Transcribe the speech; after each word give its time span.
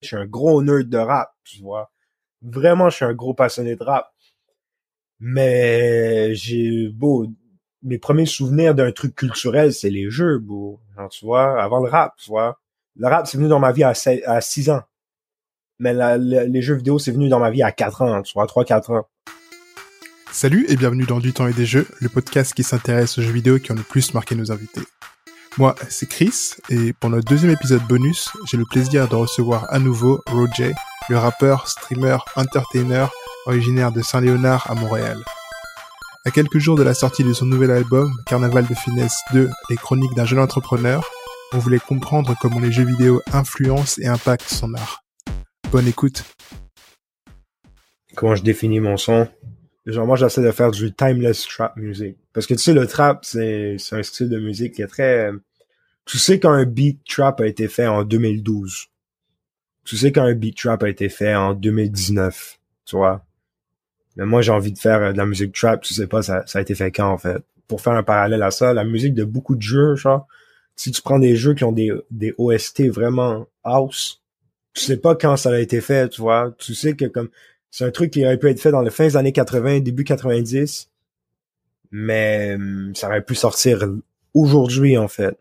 Je 0.00 0.08
suis 0.08 0.16
un 0.16 0.26
gros 0.26 0.62
nerd 0.62 0.88
de 0.88 0.98
rap, 0.98 1.32
tu 1.44 1.60
vois. 1.60 1.90
Vraiment, 2.42 2.88
je 2.88 2.96
suis 2.96 3.04
un 3.04 3.14
gros 3.14 3.34
passionné 3.34 3.74
de 3.74 3.82
rap. 3.82 4.12
Mais 5.20 6.34
j'ai 6.34 6.88
beau 6.88 7.26
mes 7.82 7.98
premiers 7.98 8.26
souvenirs 8.26 8.74
d'un 8.74 8.92
truc 8.92 9.14
culturel, 9.14 9.72
c'est 9.72 9.90
les 9.90 10.10
jeux, 10.10 10.38
beau. 10.38 10.80
tu 11.10 11.24
vois, 11.24 11.60
avant 11.62 11.80
le 11.80 11.88
rap, 11.88 12.14
tu 12.18 12.30
vois. 12.30 12.60
Le 12.96 13.08
rap, 13.08 13.26
c'est 13.26 13.38
venu 13.38 13.48
dans 13.48 13.60
ma 13.60 13.72
vie 13.72 13.84
à 13.84 13.94
6 14.40 14.70
ans. 14.70 14.82
Mais 15.80 15.94
les 16.18 16.62
jeux 16.62 16.74
vidéo, 16.74 16.98
c'est 16.98 17.12
venu 17.12 17.28
dans 17.28 17.38
ma 17.38 17.50
vie 17.50 17.62
à 17.62 17.72
4 17.72 18.02
ans, 18.02 18.22
tu 18.22 18.32
vois, 18.34 18.46
3-4 18.46 18.92
ans. 18.92 19.08
Salut 20.30 20.66
et 20.68 20.76
bienvenue 20.76 21.06
dans 21.06 21.20
Du 21.20 21.32
temps 21.32 21.46
et 21.46 21.52
des 21.52 21.66
jeux, 21.66 21.86
le 22.00 22.08
podcast 22.08 22.52
qui 22.52 22.62
s'intéresse 22.62 23.18
aux 23.18 23.22
jeux 23.22 23.32
vidéo 23.32 23.58
qui 23.58 23.72
ont 23.72 23.76
le 23.76 23.82
plus 23.82 24.12
marqué 24.14 24.34
nos 24.34 24.52
invités. 24.52 24.82
Moi, 25.58 25.74
c'est 25.88 26.08
Chris, 26.08 26.52
et 26.70 26.92
pour 26.92 27.10
notre 27.10 27.28
deuxième 27.28 27.50
épisode 27.50 27.82
bonus, 27.88 28.28
j'ai 28.48 28.56
le 28.56 28.64
plaisir 28.64 29.08
de 29.08 29.16
recevoir 29.16 29.66
à 29.74 29.80
nouveau 29.80 30.22
Roger, 30.30 30.72
le 31.08 31.18
rappeur, 31.18 31.66
streamer, 31.66 32.18
entertainer, 32.36 33.06
originaire 33.44 33.90
de 33.90 34.00
Saint-Léonard 34.00 34.70
à 34.70 34.76
Montréal. 34.76 35.18
À 36.24 36.30
quelques 36.30 36.58
jours 36.58 36.76
de 36.76 36.84
la 36.84 36.94
sortie 36.94 37.24
de 37.24 37.32
son 37.32 37.46
nouvel 37.46 37.72
album, 37.72 38.12
Carnaval 38.26 38.68
de 38.68 38.74
Finesse 38.74 39.18
2, 39.32 39.50
les 39.68 39.76
chroniques 39.76 40.14
d'un 40.14 40.26
jeune 40.26 40.38
entrepreneur, 40.38 41.04
on 41.52 41.58
voulait 41.58 41.80
comprendre 41.80 42.36
comment 42.40 42.60
les 42.60 42.70
jeux 42.70 42.84
vidéo 42.84 43.20
influencent 43.32 44.00
et 44.00 44.06
impactent 44.06 44.50
son 44.50 44.74
art. 44.74 45.02
Bonne 45.72 45.88
écoute. 45.88 46.22
Comment 48.14 48.36
je 48.36 48.44
définis 48.44 48.78
mon 48.78 48.96
son? 48.96 49.26
Genre, 49.86 50.06
moi, 50.06 50.16
j'essaie 50.16 50.42
de 50.42 50.50
faire 50.52 50.70
du 50.70 50.94
timeless 50.94 51.48
trap 51.48 51.76
music. 51.76 52.16
Parce 52.32 52.46
que 52.46 52.54
tu 52.54 52.60
sais, 52.60 52.74
le 52.74 52.86
trap, 52.86 53.24
c'est, 53.24 53.78
un 53.90 54.02
style 54.02 54.28
de 54.28 54.38
musique 54.38 54.74
qui 54.74 54.82
est 54.82 54.86
très, 54.86 55.32
tu 56.08 56.16
sais 56.16 56.40
qu'un 56.40 56.64
beat 56.64 57.00
trap 57.06 57.42
a 57.42 57.46
été 57.46 57.68
fait 57.68 57.86
en 57.86 58.02
2012. 58.02 58.86
Tu 59.84 59.96
sais 59.98 60.10
qu'un 60.10 60.32
beat 60.32 60.56
trap 60.56 60.82
a 60.82 60.88
été 60.88 61.10
fait 61.10 61.34
en 61.34 61.52
2019. 61.52 62.58
Tu 62.86 62.96
vois? 62.96 63.26
Mais 64.16 64.24
moi, 64.24 64.40
j'ai 64.40 64.52
envie 64.52 64.72
de 64.72 64.78
faire 64.78 65.02
euh, 65.02 65.12
de 65.12 65.18
la 65.18 65.26
musique 65.26 65.52
trap. 65.54 65.82
Tu 65.82 65.92
sais 65.92 66.06
pas, 66.06 66.22
ça, 66.22 66.46
ça 66.46 66.60
a 66.60 66.62
été 66.62 66.74
fait 66.74 66.90
quand, 66.90 67.12
en 67.12 67.18
fait? 67.18 67.42
Pour 67.66 67.82
faire 67.82 67.92
un 67.92 68.02
parallèle 68.02 68.42
à 68.42 68.50
ça, 68.50 68.72
la 68.72 68.84
musique 68.84 69.12
de 69.12 69.24
beaucoup 69.24 69.54
de 69.54 69.60
jeux, 69.60 69.96
genre, 69.96 70.26
si 70.76 70.92
tu 70.92 71.02
prends 71.02 71.18
des 71.18 71.36
jeux 71.36 71.52
qui 71.52 71.64
ont 71.64 71.72
des, 71.72 71.92
des 72.10 72.34
OST 72.38 72.88
vraiment 72.88 73.46
house, 73.62 74.22
tu 74.72 74.84
sais 74.84 74.96
pas 74.96 75.14
quand 75.14 75.36
ça 75.36 75.50
a 75.50 75.58
été 75.58 75.82
fait, 75.82 76.08
tu 76.08 76.22
vois. 76.22 76.54
Tu 76.56 76.74
sais 76.74 76.96
que 76.96 77.04
comme, 77.04 77.28
c'est 77.70 77.84
un 77.84 77.90
truc 77.90 78.12
qui 78.12 78.24
aurait 78.24 78.38
pu 78.38 78.48
être 78.48 78.60
fait 78.60 78.70
dans 78.70 78.80
les 78.80 78.90
fins 78.90 79.08
des 79.08 79.16
années 79.18 79.32
80, 79.32 79.80
début 79.80 80.04
90, 80.04 80.88
mais 81.90 82.54
hum, 82.54 82.94
ça 82.94 83.08
aurait 83.08 83.22
pu 83.22 83.34
sortir 83.34 83.86
aujourd'hui, 84.32 84.96
en 84.96 85.08
fait. 85.08 85.36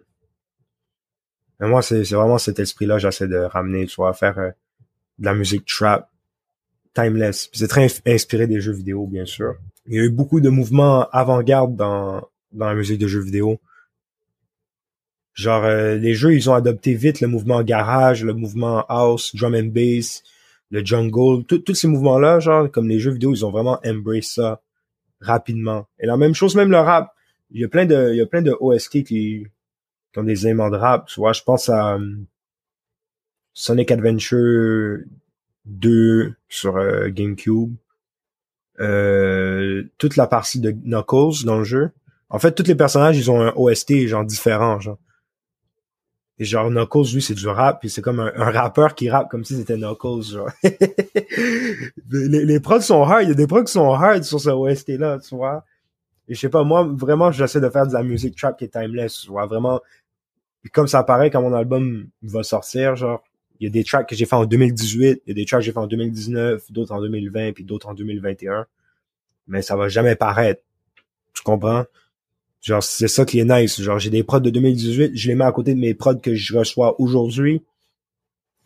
Mais 1.59 1.67
moi, 1.67 1.81
c'est 1.81 2.03
vraiment 2.03 2.37
cet 2.37 2.59
esprit-là 2.59 2.99
j'essaie 2.99 3.27
de 3.27 3.37
ramener, 3.37 3.85
tu 3.87 3.95
vois, 3.95 4.13
faire 4.13 4.37
euh, 4.37 4.51
de 5.19 5.25
la 5.25 5.33
musique 5.33 5.65
trap, 5.65 6.09
timeless. 6.93 7.49
C'est 7.53 7.67
très 7.67 7.87
inspiré 8.05 8.47
des 8.47 8.61
jeux 8.61 8.73
vidéo, 8.73 9.07
bien 9.07 9.25
sûr. 9.25 9.55
Il 9.87 9.95
y 9.95 9.99
a 9.99 10.03
eu 10.03 10.09
beaucoup 10.09 10.39
de 10.41 10.49
mouvements 10.49 11.07
avant-garde 11.09 11.75
dans, 11.75 12.27
dans 12.51 12.67
la 12.67 12.75
musique 12.75 12.99
de 12.99 13.07
jeux 13.07 13.21
vidéo. 13.21 13.59
Genre, 15.33 15.63
euh, 15.65 15.95
les 15.95 16.13
jeux, 16.13 16.33
ils 16.33 16.49
ont 16.49 16.53
adopté 16.53 16.93
vite 16.93 17.21
le 17.21 17.27
mouvement 17.27 17.61
garage, 17.63 18.23
le 18.23 18.33
mouvement 18.33 18.83
house, 18.89 19.35
drum 19.35 19.55
and 19.55 19.71
bass, 19.71 20.23
le 20.71 20.83
jungle, 20.83 21.45
tous 21.45 21.75
ces 21.75 21.87
mouvements-là, 21.87 22.39
genre, 22.39 22.69
comme 22.71 22.89
les 22.89 22.99
jeux 22.99 23.11
vidéo, 23.11 23.33
ils 23.33 23.45
ont 23.45 23.51
vraiment 23.51 23.79
embrassé 23.85 24.21
ça 24.21 24.61
rapidement. 25.21 25.87
Et 25.99 26.05
la 26.05 26.17
même 26.17 26.33
chose, 26.33 26.55
même 26.55 26.71
le 26.71 26.79
rap. 26.79 27.13
Il 27.51 27.61
y 27.61 27.63
a 27.63 27.69
plein 27.69 27.85
de, 27.85 28.09
il 28.11 28.17
y 28.17 28.21
a 28.21 28.25
plein 28.25 28.41
de 28.41 28.55
OST 28.59 29.03
qui, 29.03 29.47
des 30.23 30.47
aimants 30.47 30.69
de 30.69 30.77
rap. 30.77 31.07
Tu 31.07 31.19
vois, 31.19 31.33
je 31.33 31.41
pense 31.43 31.69
à 31.69 31.95
euh, 31.95 32.15
Sonic 33.53 33.91
Adventure 33.91 34.99
2 35.65 36.33
sur 36.49 36.77
euh, 36.77 37.09
GameCube. 37.09 37.75
Euh, 38.79 39.83
toute 39.97 40.15
la 40.17 40.27
partie 40.27 40.59
de 40.59 40.71
Knuckles 40.71 41.43
dans 41.45 41.57
le 41.57 41.63
jeu. 41.63 41.91
En 42.29 42.39
fait, 42.39 42.53
tous 42.53 42.67
les 42.67 42.75
personnages, 42.75 43.17
ils 43.17 43.31
ont 43.31 43.41
un 43.41 43.53
OST 43.55 44.05
genre 44.07 44.25
différent, 44.25 44.79
genre. 44.79 44.99
Et 46.39 46.45
genre 46.45 46.69
Knuckles, 46.69 47.13
lui, 47.13 47.21
c'est 47.23 47.33
du 47.33 47.47
rap, 47.47 47.79
puis 47.79 47.89
c'est 47.89 48.03
comme 48.03 48.19
un, 48.19 48.51
rappeur 48.51 48.93
qui 48.93 49.09
rappe 49.09 49.27
comme 49.31 49.43
si 49.43 49.55
c'était 49.55 49.77
Knuckles, 49.77 50.37
les, 52.11 52.45
les 52.45 52.59
prods 52.59 52.81
sont 52.81 53.01
hard, 53.01 53.23
il 53.23 53.29
y 53.29 53.31
a 53.31 53.33
des 53.35 53.47
prods 53.47 53.63
qui 53.63 53.71
sont 53.71 53.91
hard 53.91 54.23
sur 54.23 54.39
ce 54.39 54.49
OST-là, 54.49 55.17
tu 55.17 55.35
vois. 55.35 55.65
Et 56.27 56.35
je 56.35 56.39
sais 56.39 56.49
pas, 56.49 56.63
moi, 56.63 56.83
vraiment, 56.83 57.31
j'essaie 57.31 57.61
de 57.61 57.69
faire 57.69 57.87
de 57.87 57.93
la 57.93 58.03
musique 58.03 58.35
trap 58.35 58.57
qui 58.57 58.65
est 58.65 58.67
timeless, 58.67 59.21
tu 59.21 59.29
vois. 59.29 59.45
Vraiment, 59.45 59.79
comme 60.69 60.87
ça 60.87 60.99
apparaît 60.99 61.29
quand 61.29 61.41
mon 61.41 61.53
album 61.53 62.09
va 62.21 62.43
sortir, 62.43 62.95
genre, 62.95 63.23
il 63.59 63.65
y 63.65 63.67
a 63.67 63.69
des 63.71 63.83
tracks 63.83 64.07
que 64.07 64.15
j'ai 64.15 64.25
fait 64.25 64.35
en 64.35 64.45
2018, 64.45 65.23
il 65.25 65.29
y 65.29 65.31
a 65.31 65.33
des 65.33 65.45
tracks 65.45 65.61
que 65.61 65.65
j'ai 65.65 65.71
fait 65.71 65.79
en 65.79 65.87
2019, 65.87 66.71
d'autres 66.71 66.93
en 66.93 67.01
2020, 67.01 67.53
puis 67.53 67.63
d'autres 67.63 67.87
en 67.87 67.93
2021. 67.93 68.65
Mais 69.47 69.61
ça 69.61 69.75
va 69.75 69.87
jamais 69.87 70.15
paraître. 70.15 70.61
Tu 71.33 71.43
comprends? 71.43 71.85
Genre, 72.61 72.83
c'est 72.83 73.07
ça 73.07 73.25
qui 73.25 73.39
est 73.39 73.45
nice. 73.45 73.81
Genre, 73.81 73.99
j'ai 73.99 74.09
des 74.09 74.23
prods 74.23 74.39
de 74.39 74.49
2018, 74.49 75.15
je 75.15 75.27
les 75.27 75.35
mets 75.35 75.45
à 75.45 75.51
côté 75.51 75.73
de 75.73 75.79
mes 75.79 75.93
prods 75.93 76.17
que 76.17 76.35
je 76.35 76.57
reçois 76.57 76.99
aujourd'hui. 76.99 77.63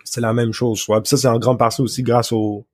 C'est 0.03 0.21
la 0.21 0.33
même 0.33 0.51
chose, 0.51 0.83
ça, 0.83 1.17
c'est 1.17 1.27
en 1.27 1.37
grande 1.37 1.59
partie 1.59 1.81
aussi 1.81 2.01
grâce 2.01 2.31
au, 2.31 2.65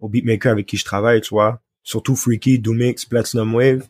au 0.00 0.08
beatmaker 0.08 0.52
avec 0.52 0.66
qui 0.66 0.76
je 0.76 0.84
travaille, 0.84 1.20
tu 1.20 1.30
vois. 1.30 1.60
Surtout 1.82 2.16
Freaky, 2.16 2.58
Doomix, 2.58 3.04
Platinum 3.04 3.54
Wave 3.54 3.86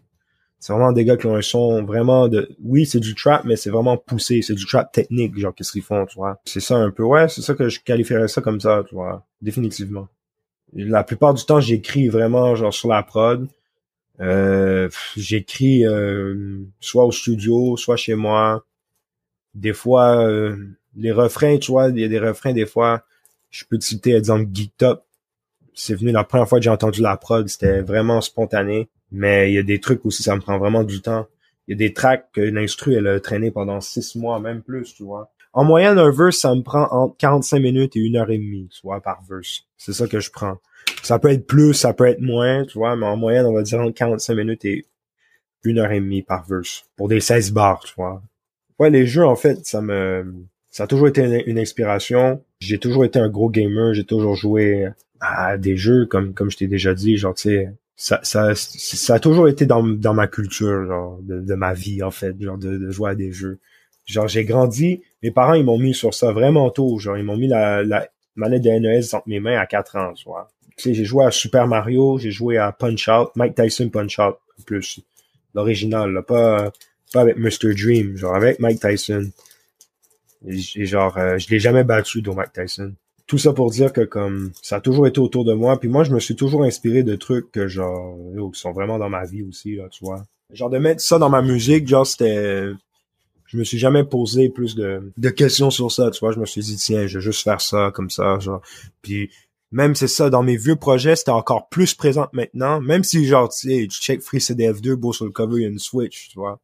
c'est 0.64 0.72
vraiment 0.72 0.92
des 0.92 1.04
gars 1.04 1.18
qui 1.18 1.26
ont 1.26 1.36
un 1.36 1.42
son 1.42 1.84
vraiment 1.84 2.26
de 2.26 2.48
oui 2.62 2.86
c'est 2.86 2.98
du 2.98 3.14
trap 3.14 3.44
mais 3.44 3.54
c'est 3.54 3.68
vraiment 3.68 3.98
poussé. 3.98 4.40
C'est 4.40 4.54
du 4.54 4.64
trap 4.64 4.90
technique 4.92 5.38
genre 5.38 5.54
qu'est-ce 5.54 5.72
qu'ils 5.72 5.82
font 5.82 6.06
tu 6.06 6.16
vois. 6.16 6.40
C'est 6.46 6.60
ça 6.60 6.76
un 6.76 6.90
peu. 6.90 7.02
Ouais 7.02 7.28
c'est 7.28 7.42
ça 7.42 7.52
que 7.52 7.68
je 7.68 7.80
qualifierais 7.80 8.28
ça 8.28 8.40
comme 8.40 8.58
ça 8.60 8.82
tu 8.88 8.94
vois. 8.94 9.26
Définitivement. 9.42 10.08
La 10.72 11.04
plupart 11.04 11.34
du 11.34 11.44
temps 11.44 11.60
j'écris 11.60 12.08
vraiment 12.08 12.54
genre 12.54 12.72
sur 12.72 12.88
la 12.88 13.02
prod. 13.02 13.46
Euh, 14.20 14.88
j'écris 15.18 15.86
euh, 15.86 16.62
soit 16.80 17.04
au 17.04 17.12
studio 17.12 17.76
soit 17.76 17.96
chez 17.96 18.14
moi. 18.14 18.64
Des 19.52 19.74
fois 19.74 20.26
euh, 20.26 20.56
les 20.96 21.12
refrains 21.12 21.58
tu 21.58 21.72
vois 21.72 21.90
il 21.90 22.00
y 22.00 22.04
a 22.04 22.08
des 22.08 22.18
refrains 22.18 22.54
des 22.54 22.64
fois 22.64 23.02
je 23.50 23.66
peux 23.66 23.76
te 23.76 23.84
citer 23.84 24.14
exemple 24.14 24.46
Geek 24.50 24.78
Top. 24.78 25.04
C'est 25.74 25.94
venu 25.94 26.10
la 26.10 26.24
première 26.24 26.48
fois 26.48 26.58
que 26.58 26.64
j'ai 26.64 26.70
entendu 26.70 27.02
la 27.02 27.18
prod. 27.18 27.46
C'était 27.50 27.82
vraiment 27.82 28.22
spontané 28.22 28.88
mais 29.14 29.52
il 29.52 29.54
y 29.54 29.58
a 29.58 29.62
des 29.62 29.78
trucs 29.78 30.04
aussi, 30.04 30.24
ça 30.24 30.34
me 30.34 30.40
prend 30.40 30.58
vraiment 30.58 30.82
du 30.82 31.00
temps. 31.00 31.28
Il 31.68 31.70
y 31.70 31.74
a 31.74 31.78
des 31.78 31.94
tracks 31.94 32.26
que 32.32 32.40
l'instru, 32.40 32.94
elle 32.94 33.06
a 33.06 33.20
traîné 33.20 33.52
pendant 33.52 33.80
six 33.80 34.16
mois, 34.16 34.40
même 34.40 34.60
plus, 34.60 34.92
tu 34.92 35.04
vois. 35.04 35.30
En 35.52 35.62
moyenne, 35.62 35.98
un 35.98 36.10
verse, 36.10 36.38
ça 36.38 36.52
me 36.52 36.62
prend 36.62 36.88
entre 36.90 37.16
45 37.16 37.60
minutes 37.60 37.94
et 37.94 38.00
une 38.00 38.16
heure 38.16 38.30
et 38.30 38.38
demie, 38.38 38.68
tu 38.72 38.80
vois, 38.82 39.00
par 39.00 39.22
verse. 39.30 39.66
C'est 39.76 39.92
ça 39.92 40.08
que 40.08 40.18
je 40.18 40.32
prends. 40.32 40.56
Ça 41.04 41.20
peut 41.20 41.30
être 41.30 41.46
plus, 41.46 41.74
ça 41.74 41.94
peut 41.94 42.06
être 42.06 42.20
moins, 42.20 42.64
tu 42.64 42.76
vois, 42.76 42.96
mais 42.96 43.06
en 43.06 43.16
moyenne, 43.16 43.46
on 43.46 43.52
va 43.52 43.62
dire 43.62 43.80
entre 43.80 43.94
45 43.94 44.34
minutes 44.34 44.64
et 44.64 44.84
une 45.62 45.78
heure 45.78 45.92
et 45.92 46.00
demie 46.00 46.22
par 46.22 46.44
verse. 46.44 46.84
Pour 46.96 47.06
des 47.06 47.20
16 47.20 47.52
bars, 47.52 47.84
tu 47.84 47.94
vois. 47.96 48.20
Ouais, 48.80 48.90
les 48.90 49.06
jeux, 49.06 49.24
en 49.24 49.36
fait, 49.36 49.64
ça 49.64 49.80
me, 49.80 50.26
ça 50.70 50.84
a 50.84 50.86
toujours 50.88 51.06
été 51.06 51.22
une, 51.22 51.40
une 51.46 51.58
inspiration. 51.60 52.42
J'ai 52.58 52.78
toujours 52.78 53.04
été 53.04 53.20
un 53.20 53.28
gros 53.28 53.48
gamer, 53.48 53.94
j'ai 53.94 54.04
toujours 54.04 54.34
joué 54.34 54.88
à 55.20 55.56
des 55.56 55.76
jeux, 55.76 56.06
comme, 56.06 56.34
comme 56.34 56.50
je 56.50 56.56
t'ai 56.56 56.66
déjà 56.66 56.94
dit, 56.94 57.16
genre, 57.16 57.34
tu 57.34 57.42
sais, 57.42 57.72
ça, 57.96 58.20
ça, 58.22 58.54
ça 58.54 59.14
a 59.14 59.18
toujours 59.20 59.48
été 59.48 59.66
dans, 59.66 59.82
dans 59.82 60.14
ma 60.14 60.26
culture, 60.26 60.86
genre, 60.86 61.18
de, 61.22 61.40
de 61.40 61.54
ma 61.54 61.74
vie, 61.74 62.02
en 62.02 62.10
fait, 62.10 62.34
genre, 62.40 62.58
de, 62.58 62.76
de 62.76 62.90
jouer 62.90 63.10
à 63.10 63.14
des 63.14 63.32
jeux. 63.32 63.58
Genre, 64.04 64.28
j'ai 64.28 64.44
grandi, 64.44 65.02
mes 65.22 65.30
parents, 65.30 65.54
ils 65.54 65.64
m'ont 65.64 65.78
mis 65.78 65.94
sur 65.94 66.12
ça 66.12 66.32
vraiment 66.32 66.70
tôt, 66.70 66.98
genre, 66.98 67.16
ils 67.16 67.24
m'ont 67.24 67.36
mis 67.36 67.48
la, 67.48 67.82
la 67.84 68.08
manette 68.36 68.62
de 68.62 68.70
NES 68.70 69.14
entre 69.14 69.28
mes 69.28 69.40
mains 69.40 69.58
à 69.58 69.66
4 69.66 69.96
ans, 69.96 70.12
vois. 70.26 70.50
Tu 70.76 70.82
sais, 70.82 70.94
j'ai 70.94 71.04
joué 71.04 71.24
à 71.24 71.30
Super 71.30 71.68
Mario, 71.68 72.18
j'ai 72.18 72.32
joué 72.32 72.58
à 72.58 72.72
Punch 72.72 73.08
Out, 73.08 73.30
Mike 73.36 73.54
Tyson 73.54 73.88
Punch 73.90 74.18
Out, 74.18 74.36
en 74.58 74.62
plus. 74.66 75.00
L'original, 75.54 76.20
pas, 76.26 76.72
pas 77.12 77.20
avec 77.20 77.36
Mr. 77.36 77.74
Dream, 77.74 78.16
genre, 78.16 78.34
avec 78.34 78.58
Mike 78.58 78.80
Tyson. 78.80 79.30
Et, 80.46 80.84
genre, 80.84 81.16
euh, 81.16 81.38
je 81.38 81.48
l'ai 81.48 81.60
jamais 81.60 81.84
battu, 81.84 82.22
dans 82.22 82.34
Mike 82.34 82.52
Tyson 82.52 82.92
tout 83.26 83.38
ça 83.38 83.52
pour 83.52 83.70
dire 83.70 83.92
que 83.92 84.02
comme 84.02 84.52
ça 84.60 84.76
a 84.76 84.80
toujours 84.80 85.06
été 85.06 85.18
autour 85.18 85.44
de 85.44 85.54
moi 85.54 85.78
puis 85.78 85.88
moi 85.88 86.04
je 86.04 86.12
me 86.12 86.20
suis 86.20 86.36
toujours 86.36 86.64
inspiré 86.64 87.02
de 87.02 87.16
trucs 87.16 87.50
que 87.50 87.68
genre 87.68 88.16
qui 88.52 88.60
sont 88.60 88.72
vraiment 88.72 88.98
dans 88.98 89.08
ma 89.08 89.24
vie 89.24 89.42
aussi 89.42 89.76
là 89.76 89.88
tu 89.90 90.04
vois. 90.04 90.24
Genre 90.52 90.70
de 90.70 90.78
mettre 90.78 91.00
ça 91.00 91.18
dans 91.18 91.30
ma 91.30 91.42
musique 91.42 91.88
genre 91.88 92.06
c'était 92.06 92.70
je 93.46 93.58
me 93.58 93.64
suis 93.64 93.78
jamais 93.78 94.04
posé 94.04 94.48
plus 94.48 94.74
de, 94.74 95.12
de 95.16 95.30
questions 95.30 95.70
sur 95.70 95.90
ça 95.90 96.10
tu 96.10 96.20
vois. 96.20 96.32
Je 96.32 96.40
me 96.40 96.44
suis 96.44 96.60
dit 96.60 96.76
tiens 96.76 97.06
je 97.06 97.18
vais 97.18 97.24
juste 97.24 97.42
faire 97.42 97.60
ça 97.60 97.90
comme 97.94 98.10
ça 98.10 98.38
genre. 98.40 98.60
Puis 99.00 99.30
même 99.72 99.94
c'est 99.94 100.08
ça 100.08 100.28
dans 100.28 100.42
mes 100.42 100.56
vieux 100.56 100.76
projets 100.76 101.16
c'était 101.16 101.30
encore 101.30 101.68
plus 101.68 101.94
présent 101.94 102.28
maintenant. 102.32 102.80
Même 102.80 103.04
si 103.04 103.24
genre 103.24 103.48
tu 103.48 103.68
sais 103.68 103.86
check 103.88 104.20
Free 104.20 104.40
CDF 104.40 104.82
2 104.82 104.96
beau 104.96 105.14
sur 105.14 105.24
le 105.24 105.30
cover 105.30 105.56
il 105.56 105.62
y 105.62 105.66
a 105.66 105.68
une 105.68 105.78
switch 105.78 106.28
tu 106.28 106.38
vois. 106.38 106.60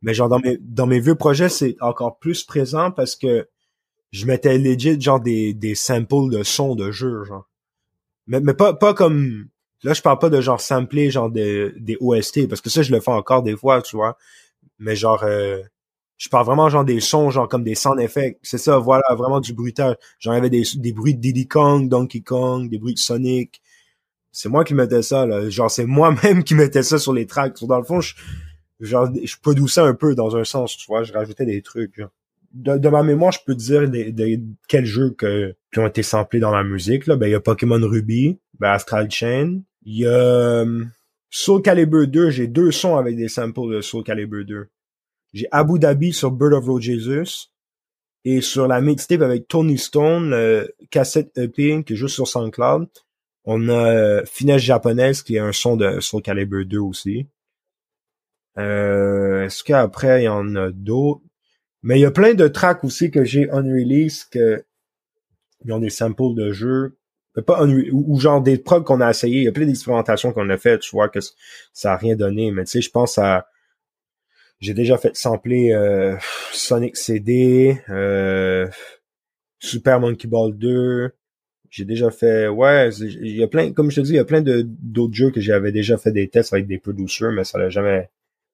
Mais 0.00 0.14
genre 0.14 0.30
dans 0.30 0.40
mes 0.40 0.56
dans 0.58 0.86
mes 0.86 1.00
vieux 1.00 1.16
projets 1.16 1.50
c'est 1.50 1.76
encore 1.80 2.18
plus 2.18 2.44
présent 2.44 2.90
parce 2.90 3.14
que 3.14 3.46
je 4.12 4.26
mettais 4.26 4.58
legit 4.58 5.00
genre 5.00 5.20
des, 5.20 5.54
des 5.54 5.74
samples 5.74 6.30
de 6.30 6.42
sons 6.42 6.74
de 6.76 6.92
jeu, 6.92 7.24
genre. 7.24 7.48
Mais, 8.26 8.40
mais 8.40 8.54
pas, 8.54 8.74
pas 8.74 8.94
comme. 8.94 9.48
Là, 9.84 9.94
je 9.94 10.02
parle 10.02 10.18
pas 10.18 10.30
de 10.30 10.40
genre 10.40 10.60
sampler 10.60 11.10
genre 11.10 11.30
des, 11.30 11.72
des 11.78 11.96
OST, 12.00 12.48
parce 12.48 12.60
que 12.60 12.70
ça, 12.70 12.82
je 12.82 12.92
le 12.92 13.00
fais 13.00 13.10
encore 13.12 13.42
des 13.42 13.56
fois, 13.56 13.82
tu 13.82 13.96
vois. 13.96 14.16
Mais 14.78 14.96
genre 14.96 15.22
euh, 15.24 15.62
Je 16.18 16.28
parle 16.30 16.46
vraiment 16.46 16.68
genre 16.70 16.84
des 16.84 17.00
sons, 17.00 17.30
genre 17.30 17.48
comme 17.48 17.64
des 17.64 17.74
sound 17.76 18.00
effects. 18.00 18.38
C'est 18.42 18.58
ça, 18.58 18.78
voilà, 18.78 19.04
vraiment 19.16 19.40
du 19.40 19.54
bruitage. 19.54 19.96
J'en 20.20 20.32
avais 20.32 20.50
des, 20.50 20.64
des 20.76 20.92
bruits 20.92 21.14
de 21.16 21.20
Diddy 21.20 21.48
Kong, 21.48 21.88
Donkey 21.88 22.20
Kong, 22.22 22.70
des 22.70 22.78
bruits 22.78 22.94
de 22.94 23.00
Sonic. 23.00 23.62
C'est 24.32 24.48
moi 24.48 24.64
qui 24.64 24.74
mettais 24.74 25.02
ça, 25.02 25.26
là. 25.26 25.48
Genre, 25.50 25.70
c'est 25.70 25.86
moi-même 25.86 26.44
qui 26.44 26.54
mettais 26.54 26.82
ça 26.82 26.98
sur 26.98 27.12
les 27.14 27.26
tracks. 27.26 27.62
Dans 27.64 27.78
le 27.78 27.84
fond, 27.84 28.00
je, 28.00 28.14
genre, 28.80 29.08
je 29.24 29.36
produisais 29.42 29.80
un 29.82 29.94
peu 29.94 30.14
dans 30.14 30.36
un 30.36 30.44
sens, 30.44 30.76
tu 30.76 30.86
vois. 30.88 31.04
Je 31.04 31.12
rajoutais 31.12 31.46
des 31.46 31.62
trucs, 31.62 31.96
genre. 31.96 32.10
De, 32.52 32.88
ma 32.88 33.02
mémoire, 33.02 33.32
je 33.32 33.38
peux 33.46 33.54
dire 33.54 33.88
de, 33.90 34.40
quels 34.68 34.84
jeux 34.84 35.10
que, 35.10 35.54
qui 35.72 35.78
ont 35.78 35.86
été 35.86 36.02
samplés 36.02 36.40
dans 36.40 36.50
la 36.50 36.62
musique, 36.62 37.06
là. 37.06 37.16
Ben, 37.16 37.26
il 37.26 37.32
y 37.32 37.34
a 37.34 37.40
Pokémon 37.40 37.80
Ruby, 37.80 38.38
ben, 38.58 38.72
Astral 38.72 39.10
Chain. 39.10 39.62
Il 39.84 39.98
y 39.98 40.06
a 40.06 40.10
euh, 40.10 40.84
Soul 41.30 41.62
Calibur 41.62 42.06
2, 42.06 42.30
j'ai 42.30 42.46
deux 42.46 42.70
sons 42.70 42.96
avec 42.96 43.16
des 43.16 43.28
samples 43.28 43.74
de 43.74 43.80
Soul 43.80 44.04
Calibur 44.04 44.44
2. 44.44 44.68
J'ai 45.32 45.48
Abu 45.50 45.78
Dhabi 45.78 46.12
sur 46.12 46.30
Bird 46.30 46.52
of 46.52 46.66
Road 46.66 46.82
Jesus 46.82 47.48
et 48.24 48.40
sur 48.40 48.68
la 48.68 48.80
mixtape 48.80 49.22
avec 49.22 49.48
Tony 49.48 49.78
Stone, 49.78 50.66
cassette 50.90 51.36
EP 51.38 51.82
qui 51.84 51.94
est 51.94 51.96
juste 51.96 52.14
sur 52.14 52.28
SoundCloud. 52.28 52.88
On 53.44 53.68
a 53.68 53.90
euh, 53.90 54.22
Finesse 54.24 54.62
japonaise 54.62 55.22
qui 55.22 55.36
est 55.36 55.40
un 55.40 55.52
son 55.52 55.76
de 55.76 56.00
Soul 56.00 56.22
Calibur 56.22 56.64
2 56.64 56.78
aussi. 56.78 57.26
Euh, 58.58 59.44
Est-ce 59.44 59.64
qu'après 59.64 60.22
il 60.22 60.24
y 60.24 60.28
en 60.28 60.54
a 60.54 60.70
d'autres? 60.70 61.22
Mais 61.82 61.98
il 61.98 62.02
y 62.02 62.06
a 62.06 62.10
plein 62.10 62.34
de 62.34 62.48
tracks 62.48 62.84
aussi 62.84 63.10
que 63.10 63.24
j'ai 63.24 63.50
unreleased 63.50 64.28
que 64.30 64.64
ils 65.64 65.72
ont 65.72 65.78
des 65.78 65.90
samples 65.90 66.34
de 66.34 66.52
jeux. 66.52 66.96
Pas 67.46 67.64
ou, 67.64 68.20
genre 68.20 68.42
des 68.42 68.58
prods 68.58 68.82
qu'on 68.82 69.00
a 69.00 69.10
essayé. 69.10 69.38
Il 69.38 69.44
y 69.44 69.48
a 69.48 69.52
plein 69.52 69.64
d'expérimentations 69.64 70.32
qu'on 70.32 70.50
a 70.50 70.58
faites. 70.58 70.80
Tu 70.80 70.90
vois 70.90 71.08
que 71.08 71.20
ça 71.72 71.94
a 71.94 71.96
rien 71.96 72.14
donné. 72.14 72.50
Mais 72.50 72.64
tu 72.64 72.72
sais, 72.72 72.80
je 72.82 72.90
pense 72.90 73.18
à 73.18 73.46
j'ai 74.62 74.74
déjà 74.74 74.96
fait 74.96 75.16
sampler 75.16 75.72
euh, 75.72 76.16
Sonic 76.52 76.96
CD, 76.96 77.80
euh, 77.88 78.68
Super 79.58 79.98
Monkey 79.98 80.28
Ball 80.28 80.56
2. 80.56 81.10
J'ai 81.68 81.84
déjà 81.84 82.10
fait, 82.10 82.46
ouais, 82.46 82.90
il 82.90 83.36
y 83.36 83.42
a 83.42 83.48
plein, 83.48 83.72
comme 83.72 83.90
je 83.90 83.96
te 83.96 84.06
dis, 84.06 84.12
il 84.12 84.16
y 84.16 84.20
a 84.20 84.24
plein 84.24 84.42
d'autres 84.42 85.14
jeux 85.14 85.30
que 85.30 85.40
j'avais 85.40 85.72
déjà 85.72 85.96
fait 85.96 86.12
des 86.12 86.28
tests 86.28 86.52
avec 86.52 86.66
des 86.68 86.78
producers, 86.78 87.32
mais 87.32 87.44
ça 87.44 87.58
n'a 87.58 87.70
jamais, 87.70 88.10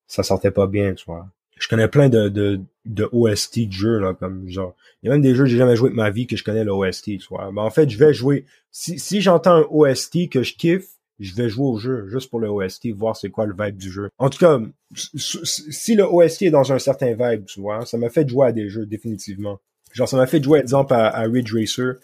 ça 0.07 0.23
sortait 0.23 0.53
pas 0.53 0.67
bien, 0.67 0.95
tu 0.95 1.05
vois. 1.05 1.29
Je 1.59 1.69
connais 1.69 1.89
plein 1.89 2.09
de, 2.09 2.29
de, 2.29 2.61
de 2.85 3.09
OST 3.13 3.67
de 3.67 3.73
jeux, 3.73 3.99
là, 3.99 4.15
comme 4.15 4.49
genre. 4.49 4.75
Il 5.03 5.07
y 5.07 5.09
a 5.11 5.13
même 5.13 5.23
des 5.23 5.35
jeux 5.35 5.45
que 5.45 5.51
j'ai 5.51 5.59
jamais 5.59 5.77
joué 5.77 5.91
de 5.91 5.95
ma 5.95 6.11
vie 6.11 6.27
que 6.27 6.37
je 6.37 6.45
connais 6.45 6.65
l'OST, 6.65 7.05
tu 7.05 7.27
vois. 7.31 7.51
Mais 7.53 7.61
en 7.61 7.71
fait, 7.71 7.89
je 7.89 7.99
vais 7.99 8.13
jouer. 8.13 8.47
Si, 8.71 8.99
si 8.99 9.21
j'entends 9.21 9.57
un 9.57 9.67
OST 9.71 10.29
que 10.29 10.43
je 10.43 10.55
kiffe, 10.55 10.89
je 11.19 11.35
vais 11.35 11.49
jouer 11.49 11.67
au 11.67 11.79
jeu 11.79 12.07
juste 12.09 12.31
pour 12.31 12.41
le 12.41 12.49
OST, 12.49 12.89
voir 12.93 13.17
c'est 13.17 13.31
quoi 13.31 13.47
le 13.47 13.55
vibe 13.59 13.77
du 13.77 13.91
jeu. 13.91 14.11
En 14.19 14.31
tout 14.31 14.39
cas, 14.39 14.61
si 14.95 15.95
le 15.95 16.05
OST 16.05 16.43
est 16.43 16.51
dans 16.51 16.73
un 16.73 16.79
certain 16.79 17.15
vibe, 17.15 17.45
tu 17.47 17.61
vois, 17.61 17.85
ça 17.87 17.99
m'a 17.99 18.09
fait 18.09 18.29
jouer 18.29 18.49
à 18.49 18.53
des 18.53 18.69
jeux 18.69 18.87
définitivement. 18.87 19.61
Genre, 19.93 20.09
ça 20.09 20.17
m'a 20.17 20.27
fait 20.27 20.43
jouer, 20.43 20.61
exemple, 20.61 20.93
à, 20.95 21.09
à, 21.09 21.23
Ridge 21.23 21.53
Racer. 21.53 21.95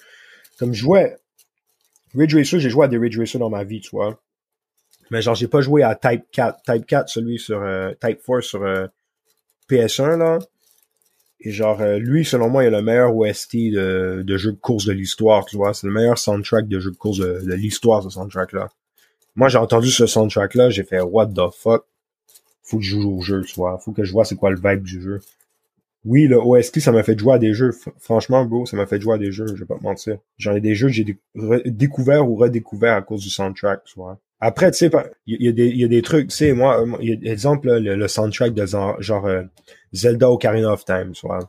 Comme 0.58 0.72
je 0.72 0.80
jouais, 0.80 1.16
Ridge 2.14 2.34
Racer, 2.34 2.58
j'ai 2.58 2.70
joué 2.70 2.86
à 2.86 2.88
des 2.88 2.98
Ridge 2.98 3.18
Racer 3.18 3.38
dans 3.38 3.50
ma 3.50 3.62
vie, 3.62 3.80
tu 3.80 3.90
vois. 3.90 4.20
Mais 5.10 5.22
genre, 5.22 5.34
j'ai 5.34 5.48
pas 5.48 5.60
joué 5.60 5.82
à 5.82 5.94
Type 5.94 6.24
4. 6.32 6.62
Type 6.62 6.86
4, 6.86 7.08
celui 7.08 7.38
sur 7.38 7.62
euh, 7.62 7.92
Type 8.00 8.20
4 8.26 8.40
sur 8.40 8.62
euh, 8.62 8.86
PS1, 9.68 10.18
là. 10.18 10.38
Et 11.40 11.50
genre, 11.50 11.80
euh, 11.82 11.98
lui, 11.98 12.24
selon 12.24 12.48
moi, 12.48 12.64
il 12.64 12.68
a 12.68 12.78
le 12.78 12.82
meilleur 12.82 13.14
OST 13.14 13.56
de, 13.70 14.22
de 14.26 14.36
jeu 14.36 14.52
de 14.52 14.56
course 14.56 14.86
de 14.86 14.92
l'histoire, 14.92 15.44
tu 15.44 15.56
vois. 15.56 15.74
C'est 15.74 15.86
le 15.86 15.92
meilleur 15.92 16.18
soundtrack 16.18 16.68
de 16.68 16.80
jeu 16.80 16.90
de 16.90 16.96
course 16.96 17.18
de, 17.18 17.40
de 17.44 17.54
l'histoire, 17.54 18.02
ce 18.02 18.08
soundtrack-là. 18.08 18.70
Moi, 19.36 19.48
j'ai 19.48 19.58
entendu 19.58 19.90
ce 19.90 20.06
soundtrack-là, 20.06 20.70
j'ai 20.70 20.84
fait 20.84 21.00
what 21.00 21.26
the 21.26 21.50
fuck? 21.54 21.84
Faut 22.62 22.78
que 22.78 22.84
je 22.84 22.98
joue 22.98 23.18
au 23.18 23.20
jeu, 23.20 23.42
tu 23.42 23.54
vois. 23.56 23.78
Faut 23.78 23.92
que 23.92 24.04
je 24.04 24.12
vois 24.12 24.24
c'est 24.24 24.36
quoi 24.36 24.50
le 24.50 24.56
vibe 24.56 24.84
du 24.84 25.02
jeu. 25.02 25.20
Oui, 26.06 26.26
le 26.26 26.38
OST, 26.38 26.80
ça 26.80 26.92
m'a 26.92 27.02
fait 27.02 27.18
jouer 27.18 27.34
à 27.34 27.38
des 27.38 27.52
jeux. 27.54 27.72
franchement, 27.98 28.44
bro, 28.44 28.66
ça 28.66 28.76
m'a 28.76 28.86
fait 28.86 29.00
jouer 29.00 29.14
à 29.14 29.18
des 29.18 29.32
jeux, 29.32 29.46
je 29.48 29.54
vais 29.54 29.66
pas 29.66 29.78
te 29.78 29.82
mentir. 29.82 30.18
J'en 30.38 30.54
ai 30.54 30.60
des 30.60 30.74
jeux 30.74 30.88
que 30.88 30.92
j'ai 30.92 31.18
découvert 31.66 32.28
ou 32.28 32.36
redécouvert 32.36 32.94
à 32.94 33.02
cause 33.02 33.22
du 33.22 33.30
soundtrack, 33.30 33.84
tu 33.84 33.94
vois. 33.96 34.18
Après, 34.46 34.70
tu 34.70 34.76
sais, 34.76 34.90
il 35.26 35.42
y, 35.42 35.48
a 35.48 35.52
des, 35.52 35.70
y 35.70 35.84
a 35.84 35.88
des 35.88 36.02
trucs, 36.02 36.28
tu 36.28 36.36
sais, 36.36 36.52
moi, 36.52 36.84
y 37.00 37.12
a, 37.12 37.32
exemple, 37.32 37.78
le, 37.78 38.08
soundtrack 38.08 38.52
de 38.52 38.66
genre, 38.66 39.26
euh, 39.26 39.42
Zelda 39.94 40.30
Ocarina 40.30 40.70
of 40.70 40.84
Time, 40.84 41.12
tu 41.12 41.26
vois. 41.26 41.48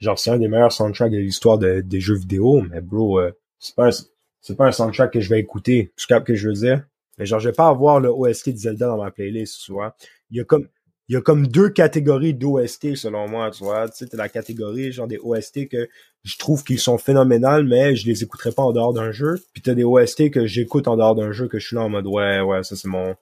Genre, 0.00 0.18
c'est 0.18 0.30
un 0.30 0.38
des 0.38 0.48
meilleurs 0.48 0.72
soundtracks 0.72 1.12
de 1.12 1.18
l'histoire 1.18 1.58
des 1.58 2.00
jeux 2.00 2.16
vidéo, 2.16 2.62
mais 2.62 2.80
bro, 2.80 3.20
euh, 3.20 3.32
c'est 3.58 3.74
pas 3.74 3.90
un, 3.90 4.54
pas 4.54 4.68
un 4.68 4.72
soundtrack 4.72 5.12
que 5.12 5.20
je 5.20 5.28
vais 5.28 5.40
écouter. 5.40 5.92
Tu 5.94 6.06
capes 6.06 6.24
que 6.24 6.34
je 6.34 6.48
veux 6.48 6.54
dire? 6.54 6.86
Mais 7.18 7.26
genre, 7.26 7.38
je 7.38 7.50
vais 7.50 7.54
pas 7.54 7.68
avoir 7.68 8.00
le 8.00 8.08
OST 8.08 8.48
de 8.48 8.56
Zelda 8.56 8.86
dans 8.86 8.96
ma 8.96 9.10
playlist, 9.10 9.60
tu 9.62 9.72
vois. 9.72 9.94
Il 10.30 10.38
y 10.38 10.40
a 10.40 10.44
comme, 10.44 10.68
il 11.08 11.14
y 11.14 11.16
a 11.16 11.20
comme 11.20 11.46
deux 11.46 11.68
catégories 11.68 12.34
d'OST 12.34 12.94
selon 12.94 13.28
moi, 13.28 13.50
tu 13.50 13.64
vois. 13.64 13.88
Tu 13.88 13.98
sais, 13.98 14.06
t'as 14.06 14.16
la 14.16 14.28
catégorie 14.28 14.92
genre 14.92 15.08
des 15.08 15.18
OST 15.18 15.68
que 15.68 15.88
je 16.24 16.36
trouve 16.38 16.62
qu'ils 16.62 16.78
sont 16.78 16.98
phénoménales, 16.98 17.64
mais 17.64 17.96
je 17.96 18.06
les 18.06 18.22
écouterai 18.22 18.52
pas 18.52 18.62
en 18.62 18.72
dehors 18.72 18.92
d'un 18.92 19.10
jeu. 19.10 19.42
Puis 19.52 19.62
t'as 19.62 19.74
des 19.74 19.84
OST 19.84 20.30
que 20.30 20.46
j'écoute 20.46 20.88
en 20.88 20.96
dehors 20.96 21.14
d'un 21.14 21.32
jeu 21.32 21.48
que 21.48 21.58
je 21.58 21.66
suis 21.66 21.76
là 21.76 21.82
en 21.82 21.88
mode 21.88 22.06
ouais, 22.06 22.40
ouais, 22.40 22.62
ça 22.62 22.76
c'est 22.76 22.88
mon 22.88 23.16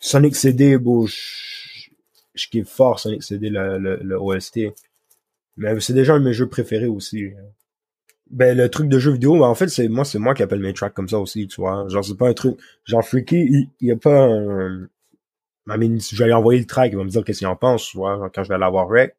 Sonic 0.00 0.34
CD, 0.34 0.78
bon, 0.78 1.06
je, 1.06 2.48
kiffe 2.50 2.68
fort 2.68 2.98
Sonic 2.98 3.22
CD 3.22 3.50
le, 3.50 3.78
le, 3.78 4.00
le 4.02 4.20
OST. 4.20 4.60
Mais 5.58 5.78
c'est 5.80 5.92
déjà 5.92 6.14
un 6.14 6.20
de 6.20 6.24
mes 6.24 6.32
jeux 6.32 6.48
préférés 6.48 6.86
aussi. 6.86 7.26
Ben 8.30 8.56
le 8.56 8.70
truc 8.70 8.88
de 8.88 8.98
jeu 8.98 9.12
vidéo, 9.12 9.34
ben, 9.38 9.46
en 9.46 9.54
fait 9.54 9.68
c'est 9.68 9.88
moi 9.88 10.06
c'est 10.06 10.18
moi 10.18 10.34
qui 10.34 10.42
appelle 10.42 10.60
mes 10.60 10.72
tracks 10.72 10.94
comme 10.94 11.08
ça 11.08 11.18
aussi, 11.18 11.46
tu 11.46 11.60
vois. 11.60 11.86
Genre 11.88 12.04
c'est 12.04 12.16
pas 12.16 12.28
un 12.28 12.32
truc 12.32 12.56
genre 12.86 13.04
Freaky, 13.04 13.36
il, 13.36 13.68
il 13.80 13.88
y 13.88 13.92
a 13.92 13.96
pas 13.96 14.24
un 14.24 14.88
je 15.66 16.16
vais 16.16 16.26
lui 16.26 16.32
envoyer 16.32 16.60
le 16.60 16.66
track, 16.66 16.92
il 16.92 16.98
va 16.98 17.04
me 17.04 17.08
dire 17.08 17.24
qu'est-ce 17.24 17.38
qu'il 17.38 17.46
en 17.46 17.56
pense, 17.56 17.86
tu 17.86 17.96
vois, 17.96 18.30
quand 18.34 18.42
je 18.42 18.48
vais 18.48 18.58
l'avoir 18.58 18.88
rec. 18.88 19.16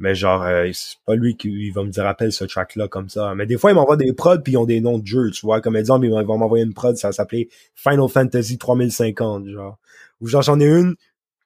Mais 0.00 0.14
genre 0.14 0.44
euh, 0.44 0.70
c'est 0.72 0.98
pas 1.04 1.16
lui 1.16 1.36
qui 1.36 1.70
va 1.70 1.82
me 1.82 1.90
dire 1.90 2.06
appelle 2.06 2.30
ce 2.30 2.44
track 2.44 2.76
là 2.76 2.86
comme 2.86 3.08
ça. 3.08 3.34
Mais 3.34 3.46
des 3.46 3.58
fois 3.58 3.72
il 3.72 3.74
m'envoie 3.74 3.96
des 3.96 4.12
prods 4.12 4.38
puis 4.38 4.52
ils 4.52 4.56
ont 4.56 4.64
des 4.64 4.80
noms 4.80 4.98
de 4.98 5.06
jeux, 5.06 5.30
tu 5.32 5.44
vois, 5.44 5.60
comme 5.60 5.74
exemple 5.74 6.06
il 6.06 6.12
va 6.12 6.22
m'envoyer 6.22 6.64
une 6.64 6.72
prod, 6.72 6.96
ça 6.96 7.10
s'appelait 7.10 7.48
Final 7.74 8.08
Fantasy 8.08 8.58
3050 8.58 9.48
genre. 9.48 9.78
Ou 10.20 10.28
genre 10.28 10.42
j'en 10.42 10.60
ai 10.60 10.66
une 10.66 10.94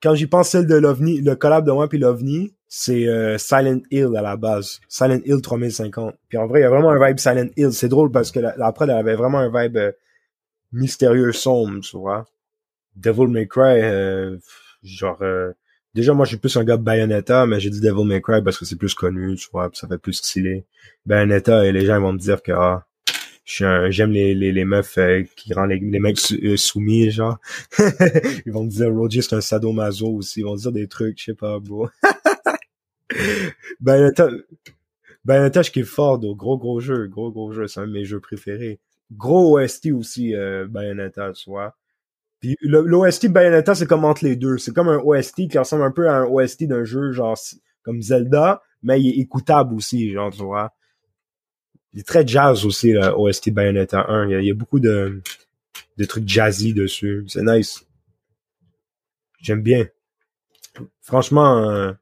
quand 0.02 0.14
j'y 0.14 0.26
pense 0.26 0.50
celle 0.50 0.67
de 0.67 0.75
l'OVNI, 0.75 1.20
le 1.20 1.37
collab 1.37 1.64
de 1.64 1.73
moi 1.73 1.88
puis 1.88 1.99
l'OVNI, 1.99 2.52
c'est 2.69 3.06
euh, 3.06 3.38
Silent 3.38 3.81
Hill 3.90 4.11
à 4.17 4.23
la 4.23 4.37
base. 4.37 4.81
Silent 4.88 5.20
Hill 5.25 5.40
3050. 5.40 6.14
Puis 6.29 6.38
en 6.38 6.46
vrai, 6.46 6.61
il 6.61 6.62
y 6.62 6.67
a 6.67 6.70
vraiment 6.70 6.90
un 6.90 7.06
vibe 7.06 7.19
Silent 7.19 7.50
Hill. 7.56 7.73
C'est 7.73 7.88
drôle 7.88 8.11
parce 8.11 8.32
que 8.32 8.40
la, 8.40 8.56
la 8.56 8.73
prod, 8.73 8.90
elle 8.90 8.96
avait 8.96 9.14
vraiment 9.14 9.38
un 9.38 9.49
vibe 9.49 9.76
euh, 9.76 9.93
mystérieux, 10.73 11.32
sombre, 11.32 11.81
tu 11.81 11.96
vois. 11.96 12.26
Devil 12.96 13.28
May 13.28 13.46
Cry, 13.46 13.80
euh, 13.80 14.36
genre... 14.82 15.22
déjà, 15.94 16.14
moi, 16.14 16.24
je 16.24 16.30
suis 16.30 16.38
plus 16.38 16.56
un 16.56 16.64
gars 16.64 16.76
de 16.76 16.82
Bayonetta, 16.82 17.46
mais 17.46 17.60
j'ai 17.60 17.70
dit 17.70 17.80
Devil 17.80 18.04
May 18.04 18.20
Cry 18.20 18.42
parce 18.42 18.58
que 18.58 18.64
c'est 18.64 18.76
plus 18.76 18.94
connu, 18.94 19.36
tu 19.36 19.48
vois, 19.52 19.70
ça 19.74 19.88
fait 19.88 19.98
plus 19.98 20.14
stylé. 20.14 20.64
Bayonetta, 21.06 21.64
et 21.66 21.72
les 21.72 21.86
gens 21.86 22.00
vont 22.00 22.12
me 22.12 22.18
dire 22.18 22.42
que... 22.42 22.52
Ah, 22.52 22.86
j'aime 23.44 24.12
les, 24.12 24.34
les, 24.34 24.52
les 24.52 24.64
meufs 24.64 24.98
qui 25.36 25.52
rendent 25.52 25.70
les, 25.70 25.81
les 25.81 25.98
mecs 25.98 26.19
soumis 26.56 27.10
genre 27.10 27.38
ils 28.46 28.52
vont 28.52 28.62
me 28.62 28.70
dire 28.70 28.88
Roger 28.88 29.20
c'est 29.20 29.34
un 29.34 29.40
sadomaso 29.40 30.06
aussi 30.06 30.40
ils 30.40 30.44
vont 30.44 30.55
dire 30.55 30.70
des 30.70 30.86
trucs 30.86 31.19
je 31.19 31.24
sais 31.24 31.34
pas 31.34 31.58
bro 31.58 31.88
Bayonetta, 33.81 34.28
Bayonetta, 35.24 35.62
je 35.62 35.70
kiffe 35.70 35.88
fort, 35.88 36.19
gros 36.19 36.58
gros 36.58 36.81
jeu, 36.81 37.06
gros 37.06 37.31
gros 37.31 37.52
jeu, 37.52 37.67
c'est 37.67 37.81
un 37.81 37.86
de 37.86 37.93
mes 37.93 38.05
jeux 38.05 38.20
préférés. 38.20 38.81
Gros 39.12 39.58
OST 39.58 39.93
aussi, 39.93 40.34
euh, 40.34 40.67
Bayonetta, 40.69 41.32
tu 41.32 41.50
vois. 41.50 41.76
Puis 42.43 42.58
l'OST 42.61 43.29
Bayonetta, 43.29 43.77
c'est 43.77 43.87
comme 43.87 44.05
entre 44.05 44.25
les 44.25 44.34
deux. 44.34 44.58
C'est 44.58 44.75
comme 44.75 44.89
un 44.89 44.99
OST 44.99 45.49
qui 45.49 45.58
ressemble 45.58 45.84
un 45.84 45.93
peu 45.93 46.08
à 46.08 46.17
un 46.17 46.25
OST 46.25 46.65
d'un 46.65 46.82
jeu 46.82 47.13
genre 47.13 47.39
comme 47.82 48.03
Zelda, 48.03 48.61
mais 48.82 49.01
il 49.01 49.11
est 49.11 49.22
écoutable 49.22 49.75
aussi, 49.75 50.11
genre, 50.11 50.32
tu 50.32 50.43
vois. 50.43 50.75
Il 51.93 52.01
est 52.01 52.06
très 52.06 52.27
jazz 52.27 52.67
aussi, 52.67 52.93
le 52.93 53.17
OST 53.17 53.51
Bayonetta 53.51 54.06
1. 54.08 54.29
Il 54.29 54.44
y 54.44 54.51
a, 54.51 54.55
beaucoup 54.55 54.81
de, 54.81 55.22
de 55.99 56.05
trucs 56.05 56.29
jazzy 56.29 56.75
dessus. 56.75 57.25
C'est 57.29 57.44
nice. 57.44 57.87
J'aime 59.41 59.63
bien. 59.63 59.87
Franchement, 61.01 61.70
euh, 61.70 61.93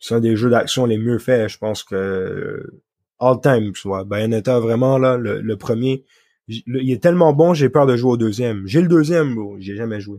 c'est 0.00 0.14
un 0.14 0.20
des 0.20 0.36
jeux 0.36 0.50
d'action 0.50 0.84
les 0.84 0.98
mieux 0.98 1.18
faits, 1.18 1.48
je 1.48 1.56
pense 1.56 1.82
que 1.82 2.82
all 3.20 3.40
time, 3.40 3.72
tu 3.72 3.88
vois. 3.88 4.04
Bayonetta, 4.04 4.60
vraiment, 4.60 4.98
là, 4.98 5.16
le, 5.16 5.56
premier, 5.56 6.04
il 6.48 6.90
est 6.90 7.02
tellement 7.02 7.32
bon, 7.32 7.54
j'ai 7.54 7.68
peur 7.68 7.86
de 7.86 7.96
jouer 7.96 8.12
au 8.12 8.16
deuxième. 8.16 8.66
J'ai 8.66 8.82
le 8.82 8.88
deuxième, 8.88 9.34
bro, 9.34 9.56
j'ai 9.58 9.76
jamais 9.76 10.00
joué. 10.00 10.18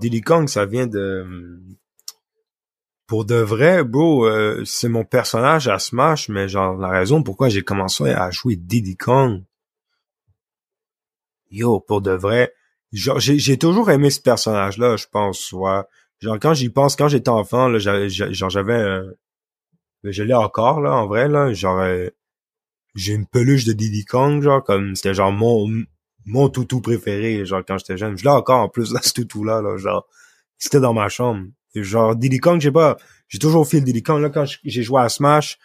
Diddy 0.00 0.20
Kong, 0.20 0.48
ça 0.48 0.66
vient 0.66 0.86
de... 0.86 1.60
Pour 3.06 3.24
de 3.24 3.34
vrai, 3.34 3.84
bro, 3.84 4.26
euh, 4.26 4.64
c'est 4.64 4.88
mon 4.88 5.04
personnage 5.04 5.68
à 5.68 5.78
Smash, 5.78 6.28
mais 6.28 6.48
genre, 6.48 6.76
la 6.76 6.88
raison 6.88 7.22
pourquoi 7.22 7.48
j'ai 7.48 7.62
commencé 7.62 8.10
à 8.10 8.30
jouer 8.30 8.56
Diddy 8.56 8.96
Kong, 8.96 9.42
yo, 11.50 11.80
pour 11.80 12.00
de 12.00 12.12
vrai, 12.12 12.54
genre, 12.92 13.20
j'ai 13.20 13.58
toujours 13.58 13.90
aimé 13.90 14.10
ce 14.10 14.20
personnage-là, 14.20 14.96
je 14.96 15.06
pense, 15.10 15.38
tu 15.48 15.54
vois 15.54 15.88
genre 16.20 16.38
quand 16.40 16.54
j'y 16.54 16.70
pense, 16.70 16.96
quand 16.96 17.08
j'étais 17.08 17.28
enfant, 17.28 17.68
là, 17.68 17.78
genre 17.78 18.50
j'avais, 18.50 19.02
je 20.02 20.22
l'ai 20.22 20.34
encore 20.34 20.80
là, 20.80 20.92
en 20.92 21.06
vrai 21.06 21.28
là, 21.28 21.52
genre 21.52 21.80
euh, 21.80 22.08
j'ai 22.94 23.14
une 23.14 23.26
peluche 23.26 23.64
de 23.64 23.72
Diddy 23.72 24.04
Kong, 24.04 24.42
genre 24.42 24.62
comme 24.62 24.94
c'était 24.94 25.14
genre 25.14 25.32
mon 25.32 25.68
mon 26.26 26.48
toutou 26.48 26.80
préféré, 26.80 27.44
genre 27.44 27.62
quand 27.66 27.78
j'étais 27.78 27.96
jeune. 27.98 28.16
Je 28.16 28.24
l'ai 28.24 28.30
encore 28.30 28.60
en 28.60 28.68
plus 28.68 28.92
là, 28.92 29.00
ce 29.02 29.12
toutou 29.12 29.44
là, 29.44 29.62
genre 29.76 30.06
c'était 30.58 30.80
dans 30.80 30.94
ma 30.94 31.08
chambre. 31.08 31.46
Genre, 31.74 32.14
Diddy 32.14 32.38
Kong, 32.38 32.60
j'ai 32.60 32.70
pas, 32.70 32.96
j'ai 33.28 33.38
toujours 33.38 33.66
fait 33.66 33.78
le 33.80 33.84
Diddy 33.84 34.02
Kong. 34.02 34.22
Là, 34.22 34.30
quand 34.30 34.44
j'ai 34.64 34.82
joué 34.82 35.00
à 35.00 35.08
Smash, 35.08 35.58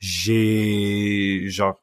j'ai, 0.00 1.44
genre, 1.48 1.80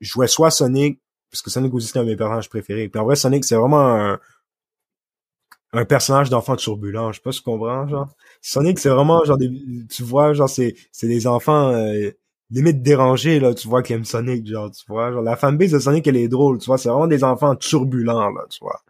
jouais 0.00 0.28
soit 0.28 0.50
Sonic, 0.50 1.00
parce 1.30 1.42
que 1.42 1.50
Sonic 1.50 1.74
aussi 1.74 1.88
c'était 1.88 1.98
un 1.98 2.04
de 2.04 2.10
mes 2.10 2.16
personnages 2.16 2.48
préférés. 2.48 2.88
Puis 2.88 3.00
en 3.00 3.04
vrai, 3.04 3.16
Sonic, 3.16 3.44
c'est 3.44 3.56
vraiment 3.56 3.94
un, 3.96 4.20
un 5.72 5.84
personnage 5.84 6.30
d'enfant 6.30 6.56
turbulent. 6.56 7.10
Je 7.12 7.16
sais 7.16 7.22
pas 7.22 7.32
si 7.32 7.40
tu 7.40 7.44
comprends, 7.44 7.88
genre. 7.88 8.08
Sonic, 8.40 8.78
c'est 8.78 8.90
vraiment 8.90 9.24
genre 9.24 9.38
des, 9.38 9.50
tu 9.90 10.04
vois, 10.04 10.32
genre 10.32 10.48
c'est, 10.48 10.74
c'est 10.92 11.08
des 11.08 11.26
enfants 11.26 11.72
euh, 11.72 12.10
limite 12.50 12.82
dérangés 12.82 13.40
là. 13.40 13.54
Tu 13.54 13.68
vois 13.68 13.82
qui 13.82 13.92
aiment 13.92 14.04
Sonic, 14.04 14.46
genre 14.46 14.70
tu 14.70 14.84
vois, 14.88 15.12
genre 15.12 15.22
la 15.22 15.36
fanbase 15.36 15.72
de 15.72 15.78
Sonic 15.78 16.06
elle 16.06 16.16
est 16.16 16.28
drôle, 16.28 16.58
tu 16.58 16.66
vois. 16.66 16.78
C'est 16.78 16.88
vraiment 16.88 17.06
des 17.06 17.24
enfants 17.24 17.56
turbulents 17.56 18.30
là, 18.30 18.44
tu 18.50 18.58
vois. 18.60 18.80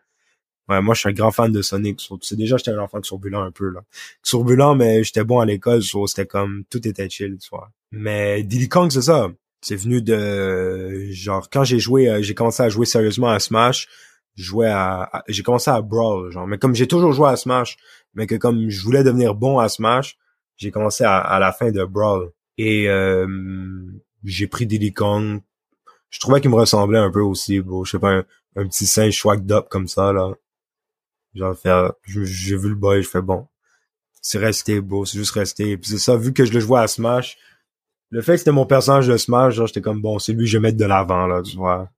Ouais, 0.68 0.80
moi 0.80 0.94
je 0.94 1.00
suis 1.00 1.08
un 1.11 1.12
grand 1.12 1.30
fan 1.30 1.52
de 1.52 1.62
Sonic. 1.62 1.99
Tu 1.99 2.16
sais 2.23 2.37
déjà 2.37 2.56
j'étais 2.56 2.70
un 2.73 2.78
enfant 2.78 3.00
turbulent 3.00 3.42
un 3.42 3.50
peu 3.50 3.70
là. 3.70 3.80
Turbulent, 4.23 4.75
mais 4.75 5.04
j'étais 5.04 5.25
bon 5.25 5.40
à 5.40 5.46
l'école, 5.46 5.82
c'était 5.82 6.26
comme 6.26 6.64
tout 6.70 6.87
était 6.87 7.08
chill, 7.08 7.38
tu 7.38 7.49
vois. 7.50 7.70
Mais 7.92 8.42
Diddy 8.42 8.68
Kong, 8.68 8.90
c'est 8.90 9.02
ça. 9.02 9.28
C'est 9.61 9.76
venu 9.76 10.02
de 10.02 11.11
genre 11.11 11.49
quand 11.50 11.64
j'ai 11.64 11.78
joué, 11.78 12.08
euh, 12.08 12.23
j'ai 12.23 12.34
commencé 12.34 12.62
à 12.62 12.68
jouer 12.68 12.87
sérieusement 12.87 13.30
à 13.30 13.38
Smash 13.38 13.88
jouais 14.37 14.70
à, 14.70 15.23
j'ai 15.28 15.42
commencé 15.42 15.70
à 15.70 15.80
Brawl, 15.80 16.30
genre, 16.30 16.46
mais 16.46 16.58
comme 16.58 16.75
j'ai 16.75 16.88
toujours 16.88 17.12
joué 17.12 17.28
à 17.28 17.37
Smash, 17.37 17.76
mais 18.14 18.26
que 18.26 18.34
comme 18.34 18.68
je 18.68 18.82
voulais 18.82 19.04
devenir 19.04 19.34
bon 19.34 19.58
à 19.58 19.68
Smash, 19.68 20.16
j'ai 20.56 20.70
commencé 20.70 21.04
à, 21.04 21.38
la 21.40 21.52
fin 21.52 21.70
de 21.70 21.84
Brawl. 21.84 22.30
Et 22.58 22.88
euh, 22.88 23.26
j'ai 24.25 24.46
pris 24.46 24.66
Diddy 24.66 24.92
Kong. 24.92 25.40
Je 26.11 26.20
trouvais 26.20 26.40
qu'il 26.40 26.50
me 26.50 26.56
ressemblait 26.56 26.99
un 26.99 27.11
peu 27.11 27.20
aussi, 27.20 27.61
bon, 27.61 27.84
je 27.84 27.92
sais 27.92 27.99
pas, 27.99 28.23
un, 28.56 28.66
petit 28.68 28.87
singe 28.87 29.18
swagged 29.18 29.50
up 29.50 29.68
comme 29.68 29.88
ça, 29.88 30.12
là. 30.12 30.32
Genre, 31.34 31.56
faire, 31.58 31.92
j'ai 32.06 32.56
vu 32.56 32.68
le 32.68 32.76
boy, 32.76 33.02
je 33.02 33.08
fais 33.08 33.23
bon. 33.23 33.49
C'est 34.23 34.38
resté 34.38 34.80
beau, 34.80 35.04
c'est 35.04 35.18
juste 35.18 35.32
resté. 35.32 35.70
Et 35.70 35.76
puis 35.76 35.90
c'est 35.90 35.99
ça, 35.99 36.16
vu 36.16 36.32
que 36.32 36.44
je 36.44 36.52
le 36.52 36.61
jouais 36.61 36.80
à 36.80 36.87
Smash, 36.87 37.37
le 38.11 38.23
fait 38.23 38.32
que 38.32 38.38
c'était 38.38 38.52
mon 38.52 38.66
personnage 38.66 39.08
de 39.08 39.16
Smash, 39.16 39.54
genre, 39.54 39.66
j'étais 39.66 39.80
comme 39.80 40.00
bon, 40.00 40.18
c'est 40.20 40.32
lui 40.32 40.44
que 40.44 40.50
je 40.50 40.58
vais 40.58 40.62
mettre 40.62 40.78
de 40.78 40.84
l'avant, 40.84 41.26
là, 41.26 41.42
tu 41.42 41.56
vois. 41.56 41.90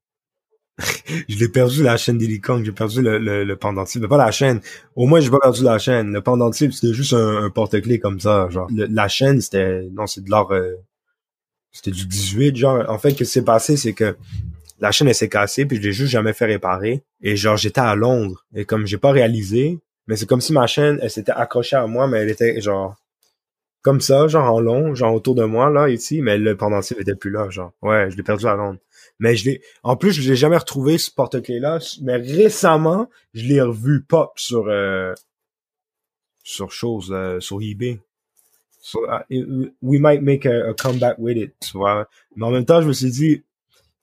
je 1.28 1.38
l'ai 1.38 1.48
perdu 1.48 1.82
la 1.82 1.96
chaîne 1.96 2.20
Kong, 2.40 2.64
j'ai 2.64 2.72
perdu 2.72 3.00
le, 3.00 3.18
le, 3.18 3.44
le 3.44 3.56
pendentif, 3.56 4.00
mais 4.00 4.08
pas 4.08 4.18
la 4.18 4.30
chaîne. 4.30 4.60
Au 4.94 5.06
moins 5.06 5.20
j'ai 5.20 5.30
pas 5.30 5.38
perdu 5.40 5.64
la 5.64 5.78
chaîne. 5.78 6.12
Le 6.12 6.20
pendentif 6.20 6.72
c'était 6.72 6.92
juste 6.92 7.14
un, 7.14 7.48
porte-clés 7.50 7.98
comme 7.98 8.20
ça, 8.20 8.48
genre. 8.50 8.68
la 8.70 9.08
chaîne 9.08 9.40
c'était 9.40 9.88
non 9.92 10.06
c'est 10.06 10.22
de 10.22 10.30
l'or, 10.30 10.52
euh, 10.52 10.74
c'était 11.72 11.90
du 11.90 12.06
18 12.06 12.56
genre. 12.56 12.84
En 12.88 12.98
fait, 12.98 13.10
ce 13.10 13.16
qui 13.16 13.26
s'est 13.26 13.44
passé 13.44 13.76
c'est 13.76 13.94
que 13.94 14.16
la 14.78 14.92
chaîne 14.92 15.08
elle 15.08 15.14
s'est 15.14 15.28
cassée 15.28 15.64
puis 15.64 15.78
je 15.78 15.82
l'ai 15.82 15.92
juste 15.92 16.12
jamais 16.12 16.34
fait 16.34 16.46
réparer 16.46 17.02
et 17.22 17.36
genre 17.36 17.56
j'étais 17.56 17.80
à 17.80 17.94
Londres 17.94 18.44
et 18.54 18.66
comme 18.66 18.86
j'ai 18.86 18.98
pas 18.98 19.12
réalisé, 19.12 19.78
mais 20.06 20.16
c'est 20.16 20.26
comme 20.26 20.42
si 20.42 20.52
ma 20.52 20.66
chaîne 20.66 20.98
elle 21.00 21.10
s'était 21.10 21.32
accrochée 21.32 21.76
à 21.76 21.86
moi 21.86 22.06
mais 22.06 22.18
elle 22.18 22.30
était 22.30 22.60
genre 22.60 22.96
comme 23.86 24.00
ça, 24.00 24.26
genre 24.26 24.52
en 24.52 24.58
long, 24.58 24.96
genre 24.96 25.14
autour 25.14 25.36
de 25.36 25.44
moi 25.44 25.70
là 25.70 25.88
ici, 25.88 26.20
mais 26.20 26.38
le 26.38 26.56
pendentif 26.56 26.98
était 26.98 27.14
plus 27.14 27.30
là, 27.30 27.48
genre. 27.50 27.70
Ouais, 27.82 28.10
je 28.10 28.16
l'ai 28.16 28.24
perdu 28.24 28.44
à 28.46 28.56
Londres. 28.56 28.80
Mais 29.18 29.34
je 29.36 29.46
l'ai, 29.46 29.62
en 29.82 29.96
plus, 29.96 30.12
je 30.12 30.28
l'ai 30.28 30.36
jamais 30.36 30.56
retrouvé 30.56 30.98
ce 30.98 31.10
porte-clés-là. 31.10 31.78
Mais 32.02 32.16
récemment, 32.16 33.08
je 33.34 33.44
l'ai 33.44 33.60
revu 33.60 34.02
pop 34.02 34.32
sur, 34.36 34.68
euh, 34.68 35.14
sur 36.42 36.70
chose, 36.70 37.10
euh, 37.12 37.40
sur 37.40 37.60
eBay. 37.62 38.00
Uh, 38.94 39.70
we 39.82 39.98
might 39.98 40.22
make 40.22 40.46
a, 40.46 40.72
comeback 40.74 41.16
with 41.18 41.36
it, 41.36 41.54
tu 41.60 41.76
vois. 41.76 42.08
Mais 42.36 42.46
en 42.46 42.50
même 42.50 42.64
temps, 42.64 42.80
je 42.80 42.86
me 42.86 42.92
suis 42.92 43.10
dit, 43.10 43.42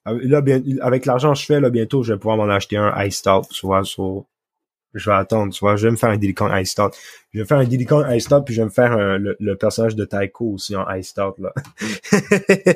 euh, 0.06 0.18
là, 0.22 0.42
bien, 0.42 0.62
avec 0.82 1.06
l'argent 1.06 1.32
que 1.32 1.38
je 1.38 1.46
fais, 1.46 1.58
là, 1.58 1.70
bientôt, 1.70 2.02
je 2.02 2.12
vais 2.12 2.18
pouvoir 2.18 2.36
m'en 2.36 2.52
acheter 2.52 2.76
un 2.76 2.92
Ice 3.04 3.16
Stout, 3.16 3.48
tu 3.50 3.66
vois, 3.66 3.82
je 3.82 5.10
vais 5.10 5.16
attendre, 5.16 5.54
tu 5.54 5.60
vois, 5.60 5.76
je 5.76 5.86
vais 5.86 5.90
me 5.90 5.96
faire 5.96 6.10
un 6.10 6.18
Kong 6.18 6.52
Ice 6.60 6.72
Stout. 6.72 6.90
Je 7.32 7.40
vais 7.40 7.46
faire 7.46 7.58
un 7.58 7.66
Kong 7.66 8.06
Ice 8.14 8.24
Stout, 8.24 8.42
puis 8.42 8.54
je 8.54 8.60
vais 8.60 8.66
me 8.66 8.70
faire 8.70 8.96
le, 9.18 9.36
le, 9.40 9.56
personnage 9.56 9.96
de 9.96 10.04
Taiko 10.04 10.52
aussi 10.52 10.76
en 10.76 10.88
Ice 10.94 11.08
Stout, 11.08 11.34
là. 11.38 11.52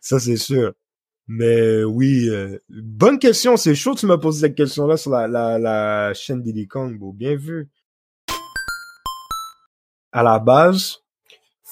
Ça, 0.00 0.18
c'est 0.18 0.36
sûr. 0.36 0.74
Mais 1.28 1.84
oui, 1.84 2.28
euh, 2.28 2.58
bonne 2.68 3.18
question. 3.18 3.56
C'est 3.56 3.74
chaud 3.74 3.94
tu 3.94 4.06
m'as 4.06 4.18
posé 4.18 4.40
cette 4.40 4.56
question-là 4.56 4.96
sur 4.96 5.12
la, 5.12 5.28
la, 5.28 5.58
la 5.58 6.14
chaîne 6.14 6.42
Diddy 6.42 6.66
Kong. 6.66 6.98
Bon, 6.98 7.12
bien 7.12 7.36
vu. 7.36 7.68
À 10.12 10.24
la 10.24 10.40
base, 10.40 11.00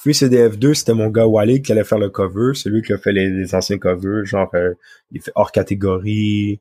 Free 0.01 0.13
CDF2, 0.13 0.75
c'était 0.75 0.95
mon 0.95 1.09
gars 1.09 1.27
Wally 1.27 1.61
qui 1.61 1.73
allait 1.73 1.83
faire 1.83 1.99
le 1.99 2.09
cover. 2.09 2.53
C'est 2.55 2.71
lui 2.71 2.83
qui 2.83 2.93
a 2.93 2.99
fait 2.99 3.11
les, 3.11 3.53
anciens 3.53 3.79
covers, 3.79 4.25
genre 4.25 4.49
euh, 4.55 4.75
il 5.11 5.21
fait 5.21 5.33
hors 5.35 5.51
catégorie, 5.51 6.61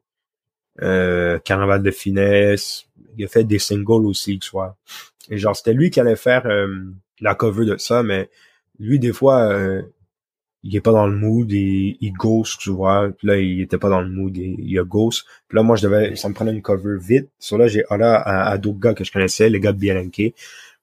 euh, 0.81 1.37
Carnaval 1.37 1.83
de 1.83 1.91
finesse. 1.91 2.87
Il 3.15 3.23
a 3.25 3.27
fait 3.27 3.43
des 3.43 3.59
singles 3.59 4.07
aussi, 4.07 4.39
tu 4.39 4.49
vois. 4.49 4.75
Et 5.29 5.37
genre, 5.37 5.55
c'était 5.55 5.73
lui 5.73 5.91
qui 5.91 5.99
allait 5.99 6.15
faire 6.15 6.47
euh, 6.47 6.67
la 7.19 7.35
cover 7.35 7.65
de 7.65 7.77
ça, 7.77 8.01
mais 8.01 8.27
lui, 8.79 8.97
des 8.97 9.13
fois, 9.13 9.53
il 10.67 10.75
est 10.75 10.81
pas 10.81 10.91
dans 10.91 11.07
le 11.07 11.15
mood, 11.15 11.49
il, 11.51 11.97
il 12.01 12.11
ghost, 12.11 12.59
tu 12.59 12.71
vois. 12.71 13.09
Puis 13.17 13.27
là, 13.27 13.37
il 13.37 13.61
était 13.61 13.77
pas 13.77 13.89
dans 13.89 14.01
le 14.01 14.09
mood, 14.09 14.35
il, 14.35 14.55
il 14.59 14.77
a 14.79 14.83
ghost. 14.83 15.25
Puis 15.47 15.55
là, 15.55 15.63
moi, 15.63 15.77
je 15.77 15.83
devais, 15.83 16.15
ça 16.15 16.27
me 16.27 16.33
prenait 16.33 16.51
une 16.51 16.61
cover 16.61 16.97
vite. 16.99 17.29
Sur 17.39 17.57
là, 17.57 17.67
j'ai 17.67 17.83
là 17.89 18.15
à, 18.15 18.49
à 18.49 18.57
d'autres 18.57 18.79
gars 18.79 18.93
que 18.93 19.03
je 19.03 19.11
connaissais, 19.11 19.49
les 19.49 19.59
gars 19.59 19.71
de 19.71 19.79
BLNK. 19.79 20.33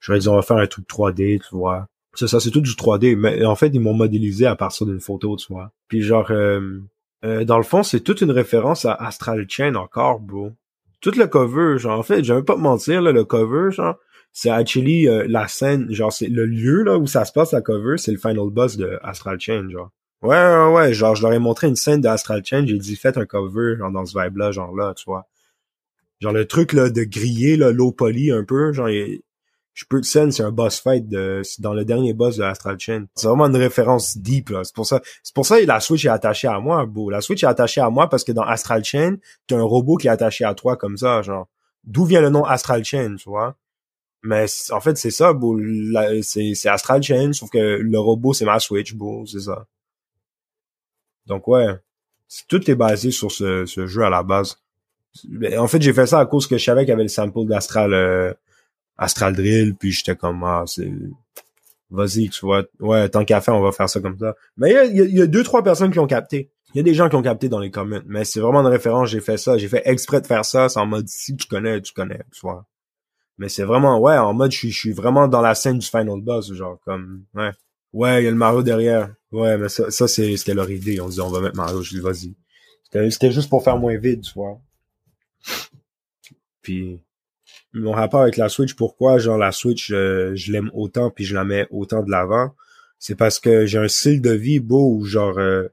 Je 0.01 0.13
leur 0.13 0.17
ai 0.17 0.21
dit, 0.21 0.29
on 0.29 0.37
va 0.37 0.43
faire 0.43 0.57
un 0.57 0.67
truc 0.67 0.87
3D, 0.89 1.41
tu 1.41 1.57
vois. 1.57 1.87
C'est 2.15 2.29
ça, 2.29 2.41
c'est 2.41 2.51
tout 2.51 2.61
du 2.61 2.71
3D. 2.71 3.17
Mais 3.17 3.45
en 3.45 3.57
fait, 3.57 3.69
ils 3.69 3.81
m'ont 3.81 3.95
modélisé 3.95 4.47
à 4.47 4.57
partir 4.57 4.87
d'une 4.87 5.01
photo, 5.01 5.37
tu 5.37 5.53
vois. 5.53 5.71
Puis 5.89 6.01
genre, 6.01 6.31
euh, 6.31 6.81
euh, 7.25 7.45
dans 7.45 7.59
le 7.59 7.63
fond, 7.65 7.83
c'est 7.83 8.01
toute 8.01 8.21
une 8.21 8.31
référence 8.31 8.85
à 8.85 8.95
Astral 8.95 9.45
Chain 9.49 9.75
encore, 9.75 10.21
bro. 10.21 10.53
Tout 11.01 11.13
le 11.17 11.27
cover, 11.27 11.79
genre, 11.79 11.99
en 11.99 12.03
fait, 12.03 12.25
je 12.25 12.33
vais 12.33 12.43
pas 12.43 12.55
te 12.55 12.61
mentir, 12.61 13.03
là, 13.03 13.13
le 13.13 13.25
cover, 13.25 13.71
genre, 13.71 13.97
c'est 14.35 14.51
actually 14.51 15.09
euh, 15.09 15.25
la 15.29 15.47
scène, 15.47 15.87
genre 15.95 16.13
c'est 16.13 16.27
le 16.27 16.45
lieu 16.45 16.83
là 16.83 16.99
où 16.99 17.07
ça 17.07 17.25
se 17.25 17.31
passe 17.31 17.53
la 17.53 17.63
cover, 17.63 17.97
c'est 17.97 18.11
le 18.11 18.19
final 18.19 18.51
boss 18.51 18.77
de 18.77 18.99
Astral 19.03 19.39
Chain, 19.39 19.69
genre. 19.71 19.91
Ouais, 20.23 20.37
ouais, 20.37 20.73
ouais, 20.73 20.93
genre 20.93 21.15
je 21.15 21.23
leur 21.23 21.33
ai 21.33 21.39
montré 21.39 21.69
une 21.69 21.77
scène 21.77 22.01
d'Astral 22.01 22.45
Chain, 22.45 22.67
j'ai 22.67 22.77
dit 22.77 22.97
faites 22.97 23.17
un 23.17 23.27
cover 23.27 23.77
genre 23.79 23.93
dans 23.93 24.05
ce 24.05 24.19
vibe 24.19 24.37
là, 24.39 24.51
genre 24.51 24.75
là, 24.75 24.93
tu 24.97 25.05
vois. 25.07 25.29
Genre 26.21 26.33
le 26.33 26.47
truc 26.47 26.73
là 26.73 26.91
de 26.91 27.05
griller 27.05 27.57
là, 27.57 27.71
l'eau 27.71 27.93
polie 27.93 28.33
un 28.33 28.43
peu, 28.43 28.73
genre 28.73 28.89
je 28.89 29.85
peux 29.89 30.01
te 30.01 30.07
scène, 30.07 30.33
c'est 30.33 30.43
un 30.43 30.51
boss 30.51 30.81
fight 30.81 31.09
de 31.09 31.43
dans 31.61 31.73
le 31.73 31.85
dernier 31.85 32.13
boss 32.13 32.37
de 32.37 32.43
Astral 32.43 32.77
Chain. 32.81 33.07
C'est 33.15 33.29
vraiment 33.29 33.47
une 33.47 33.57
référence 33.57 34.19
deep 34.19 34.49
là, 34.49 34.65
c'est 34.65 34.75
pour 34.75 34.87
ça 34.87 35.01
c'est 35.23 35.35
pour 35.35 35.47
ça 35.47 35.61
que 35.61 35.67
la 35.67 35.79
Switch 35.79 36.07
est 36.07 36.09
attachée 36.09 36.49
à 36.49 36.59
moi, 36.59 36.85
beau. 36.87 37.09
La 37.09 37.21
Switch 37.21 37.45
est 37.45 37.47
attachée 37.47 37.81
à 37.81 37.89
moi 37.89 38.09
parce 38.09 38.25
que 38.25 38.33
dans 38.33 38.43
Astral 38.43 38.83
Chain, 38.83 39.19
t'as 39.47 39.59
un 39.59 39.63
robot 39.63 39.97
qui 39.97 40.09
est 40.09 40.11
attaché 40.11 40.45
à 40.45 40.55
toi 40.55 40.77
comme 40.77 40.97
ça, 40.97 41.23
genre. 41.23 41.47
D'où 41.85 42.05
vient 42.05 42.23
le 42.23 42.31
nom 42.31 42.45
Astral 42.45 42.85
Chain, 42.85 43.15
tu 43.17 43.29
vois? 43.29 43.57
Mais 44.25 44.47
en 44.71 44.81
fait, 44.81 44.97
c'est 44.97 45.11
ça, 45.11 45.33
c'est 46.23 46.69
Astral 46.69 47.03
Chain, 47.03 47.33
sauf 47.35 47.51
que 47.51 47.59
le 47.59 47.99
robot, 47.99 48.33
c'est 48.33 48.47
ma 48.47 48.59
Switch, 48.59 48.95
c'est 49.27 49.41
ça. 49.41 49.67
Donc 51.27 51.47
ouais, 51.47 51.67
tout 52.49 52.71
est 52.71 52.75
basé 52.75 53.11
sur 53.11 53.31
ce, 53.31 53.67
ce 53.67 53.87
jeu 53.87 54.03
à 54.03 54.11
la 54.11 54.23
base. 54.23 54.59
En 55.59 55.69
fait, 55.69 55.81
j'ai 55.83 55.93
fait 55.93 56.07
ça 56.07 56.21
à 56.21 56.27
cause 56.27 56.47
que 56.47 56.59
je 56.59 56.65
savais 56.65 56.83
qu'il 56.83 56.91
y 56.91 56.93
avait 56.93 57.03
le 57.03 57.09
sample 57.09 57.47
d'Astral 57.47 57.93
euh, 57.93 58.33
Astral 58.97 59.35
Drill, 59.37 59.75
puis 59.75 59.93
j'étais 59.93 60.17
comme 60.17 60.43
ah 60.43 60.65
c'est 60.67 60.91
vas-y, 61.91 62.31
tu 62.31 62.41
vois, 62.47 62.65
ouais, 62.81 63.09
tant 63.11 63.25
qu'à 63.25 63.41
faire, 63.41 63.55
on 63.55 63.61
va 63.61 63.73
faire 63.73 63.89
ça 63.89 64.01
comme 64.01 64.19
ça. 64.19 64.35
Mais 64.57 64.71
il 64.71 64.97
y 64.97 65.01
a, 65.01 65.05
y 65.05 65.23
a, 65.23 65.27
deux, 65.27 65.45
trois 65.45 65.63
personnes 65.63 65.93
qui 65.93 65.99
ont 65.99 66.07
capté. 66.07 66.51
Il 66.75 66.79
y 66.79 66.81
a 66.81 66.83
des 66.83 66.95
gens 66.95 67.09
qui 67.09 67.15
ont 67.17 67.23
capté 67.23 67.49
dans 67.49 67.61
les 67.61 67.71
comments, 67.71 68.03
mais 68.07 68.25
c'est 68.25 68.41
vraiment 68.41 68.61
une 68.61 68.67
référence, 68.67 69.11
j'ai 69.11 69.21
fait 69.21 69.37
ça, 69.37 69.59
j'ai 69.59 69.69
fait 69.69 69.83
exprès 69.85 70.21
de 70.21 70.27
faire 70.27 70.45
ça, 70.45 70.69
c'est 70.69 70.81
en 70.81 70.87
mode 70.87 71.07
si 71.09 71.37
tu 71.37 71.47
connais, 71.47 71.81
tu 71.81 71.93
connais, 71.93 72.21
tu 72.33 72.41
vois. 72.43 72.67
Mais 73.39 73.49
c'est 73.49 73.65
vraiment, 73.65 73.99
ouais, 73.99 74.17
en 74.17 74.33
mode, 74.33 74.53
je 74.53 74.59
suis, 74.59 74.71
je 74.71 74.79
suis 74.79 74.93
vraiment 74.93 75.27
dans 75.29 75.41
la 75.41 75.55
scène 75.55 75.79
du 75.79 75.87
final 75.87 76.21
boss, 76.21 76.53
genre, 76.53 76.79
comme, 76.85 77.25
ouais. 77.35 77.51
Ouais, 77.93 78.23
il 78.23 78.25
y 78.25 78.29
a 78.29 78.31
le 78.31 78.37
Mario 78.37 78.63
derrière. 78.63 79.15
Ouais, 79.31 79.57
mais 79.57 79.69
ça, 79.69 79.89
ça 79.91 80.09
c'est, 80.09 80.37
c'était 80.37 80.55
leur 80.55 80.69
idée. 80.69 81.01
On 81.01 81.09
dit, 81.09 81.21
on 81.21 81.31
va 81.31 81.41
mettre 81.41 81.57
Mario. 81.57 81.81
Je 81.81 81.91
dis, 81.91 82.01
vas-y. 82.01 82.35
C'était 83.11 83.31
juste 83.31 83.49
pour 83.49 83.63
faire 83.63 83.77
moins 83.77 83.97
vide, 83.97 84.23
tu 84.23 84.33
vois. 84.35 84.61
Puis, 86.63 87.01
mon 87.73 87.93
rapport 87.93 88.23
avec 88.23 88.37
la 88.37 88.49
Switch, 88.49 88.75
pourquoi, 88.75 89.19
genre, 89.19 89.39
la 89.39 89.53
Switch, 89.53 89.91
euh, 89.93 90.33
je 90.35 90.53
l'aime 90.53 90.71
autant, 90.75 91.11
puis 91.11 91.25
je 91.25 91.35
la 91.35 91.45
mets 91.45 91.67
autant 91.71 92.03
de 92.03 92.11
l'avant, 92.11 92.55
c'est 92.99 93.17
parce 93.17 93.39
que 93.39 93.67
j'ai 93.67 93.79
un 93.79 93.89
style 93.89 94.21
de 94.21 94.33
vie 94.33 94.61
beau 94.61 94.95
où, 94.95 95.05
genre, 95.05 95.39
euh, 95.39 95.69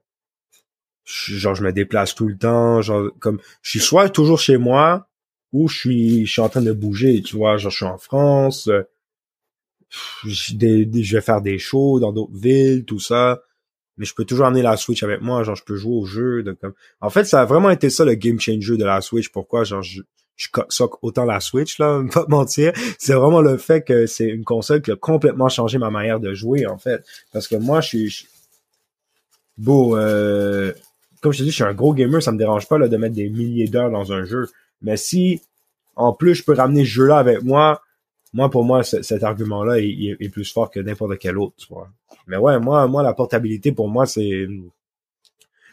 genre, 1.06 1.56
je 1.56 1.64
me 1.64 1.72
déplace 1.72 2.16
tout 2.16 2.28
le 2.28 2.38
temps, 2.38 2.82
genre, 2.82 3.10
comme, 3.20 3.40
je 3.62 3.70
suis 3.70 3.80
soit 3.80 4.10
toujours 4.10 4.40
chez 4.40 4.58
moi, 4.58 5.08
où 5.54 5.68
je 5.68 5.78
suis, 5.78 6.26
je 6.26 6.32
suis 6.32 6.42
en 6.42 6.50
train 6.50 6.62
de 6.62 6.72
bouger, 6.72 7.22
tu 7.22 7.36
vois, 7.36 7.58
genre 7.58 7.72
je 7.72 7.78
suis 7.78 7.86
en 7.86 7.98
France, 7.98 8.68
euh, 8.68 8.84
je, 10.26 11.16
vais 11.16 11.22
faire 11.22 11.42
des 11.42 11.58
shows 11.58 12.00
dans 12.00 12.14
d'autres 12.14 12.38
villes, 12.38 12.86
tout 12.86 13.00
ça, 13.00 13.42
mais 13.98 14.06
je 14.06 14.14
peux 14.14 14.26
toujours 14.26 14.46
amener 14.46 14.62
la 14.62 14.78
Switch 14.78 15.04
avec 15.04 15.22
moi, 15.22 15.44
genre 15.44 15.56
je 15.56 15.64
peux 15.64 15.76
jouer 15.76 15.96
au 15.96 16.06
jeu, 16.06 16.44
de 16.44 16.54
comme. 16.54 16.74
En 17.02 17.10
fait, 17.10 17.26
ça 17.26 17.42
a 17.42 17.46
vraiment 17.46 17.70
été 17.70 17.90
ça 17.90 18.06
le 18.06 18.14
game 18.16 18.40
changer 18.40 18.78
de 18.78 18.86
la 18.86 19.02
Switch. 19.02 19.30
Pourquoi, 19.30 19.64
genre 19.64 19.84
je, 19.84 20.02
je 20.38 20.48
autant 21.02 21.26
la 21.26 21.40
Switch 21.40 21.78
là, 21.78 22.02
pas 22.14 22.26
mentir, 22.30 22.72
c'est 22.98 23.14
vraiment 23.14 23.42
le 23.42 23.58
fait 23.58 23.82
que 23.82 24.06
c'est 24.06 24.28
une 24.28 24.46
console 24.46 24.82
qui 24.82 24.92
a 24.92 24.96
complètement 24.96 25.50
changé 25.50 25.78
ma 25.78 25.90
manière 25.90 26.20
de 26.20 26.34
jouer 26.34 26.66
en 26.66 26.78
fait, 26.78 27.04
parce 27.34 27.48
que 27.48 27.56
moi 27.56 27.82
je 27.82 27.88
suis 27.88 28.28
beau. 29.58 29.98
Euh, 29.98 30.74
comme 31.22 31.34
je 31.34 31.40
te 31.40 31.44
dis, 31.44 31.50
je 31.52 31.56
suis 31.56 31.64
un 31.64 31.74
gros 31.74 31.94
gamer, 31.94 32.24
ça 32.24 32.32
me 32.32 32.38
dérange 32.38 32.68
pas 32.68 32.80
là, 32.80 32.88
de 32.88 32.98
mettre 32.98 33.14
des 33.14 33.30
milliers 33.30 33.68
d'heures 33.68 33.92
dans 33.92 34.12
un 34.12 34.24
jeu. 34.24 34.48
Mais 34.82 34.98
si, 34.98 35.42
en 35.96 36.14
plus, 36.14 36.36
je 36.36 36.44
peux 36.44 36.54
ramener 36.54 36.84
ce 36.84 36.90
jeu-là 36.90 37.18
avec 37.18 37.44
moi, 37.44 37.82
moi, 38.34 38.50
pour 38.50 38.64
moi, 38.64 38.84
cet 38.84 39.24
argument-là 39.24 39.80
est, 39.80 40.18
est, 40.20 40.30
plus 40.30 40.52
fort 40.52 40.72
que 40.72 40.80
n'importe 40.80 41.18
quel 41.20 41.38
autre, 41.38 41.56
tu 41.58 41.68
vois. 41.70 41.90
Mais 42.28 42.38
ouais, 42.38 42.60
moi, 42.60 42.88
moi, 42.88 43.04
la 43.04 43.14
portabilité, 43.14 43.72
pour 43.72 43.90
moi, 43.90 44.06
c'est 44.06 44.48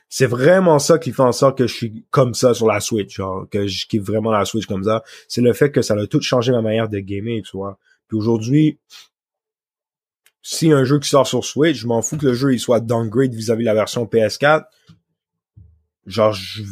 c'est 0.09 0.27
vraiment 0.27 0.79
ça 0.79 0.99
qui 0.99 1.13
fait 1.13 1.23
en 1.23 1.33
sorte 1.33 1.59
que 1.59 1.67
je 1.67 1.75
suis 1.75 2.05
comme 2.11 2.35
ça 2.35 2.55
sur 2.55 2.67
la 2.67 2.81
Switch, 2.81 3.17
genre, 3.17 3.47
que 3.51 3.67
je 3.67 3.87
kiffe 3.87 4.03
vraiment 4.03 4.31
la 4.31 4.45
Switch 4.45 4.67
comme 4.67 4.85
ça. 4.85 5.03
C'est 5.29 5.43
le 5.43 5.53
fait 5.53 5.71
que 5.71 5.83
ça 5.83 5.95
a 5.95 6.07
tout 6.07 6.21
changé 6.23 6.51
ma 6.51 6.63
manière 6.63 6.89
de 6.89 6.99
gamer, 6.99 7.43
tu 7.43 7.57
vois. 7.57 7.79
Puis 8.09 8.17
aujourd'hui, 8.17 8.79
si 10.43 10.73
un 10.73 10.85
jeu 10.85 10.99
qui 10.99 11.11
sort 11.11 11.27
sur 11.27 11.45
Switch, 11.45 11.77
je 11.77 11.87
m'en 11.87 12.01
fous 12.01 12.17
que 12.17 12.27
le 12.27 12.33
jeu 12.33 12.55
il 12.55 12.59
soit 12.59 12.81
downgrade 12.81 13.35
vis-à-vis 13.35 13.65
de 13.65 13.67
la 13.67 13.75
version 13.75 14.07
PS4. 14.07 14.65
Genre, 16.09 16.33
je, 16.33 16.63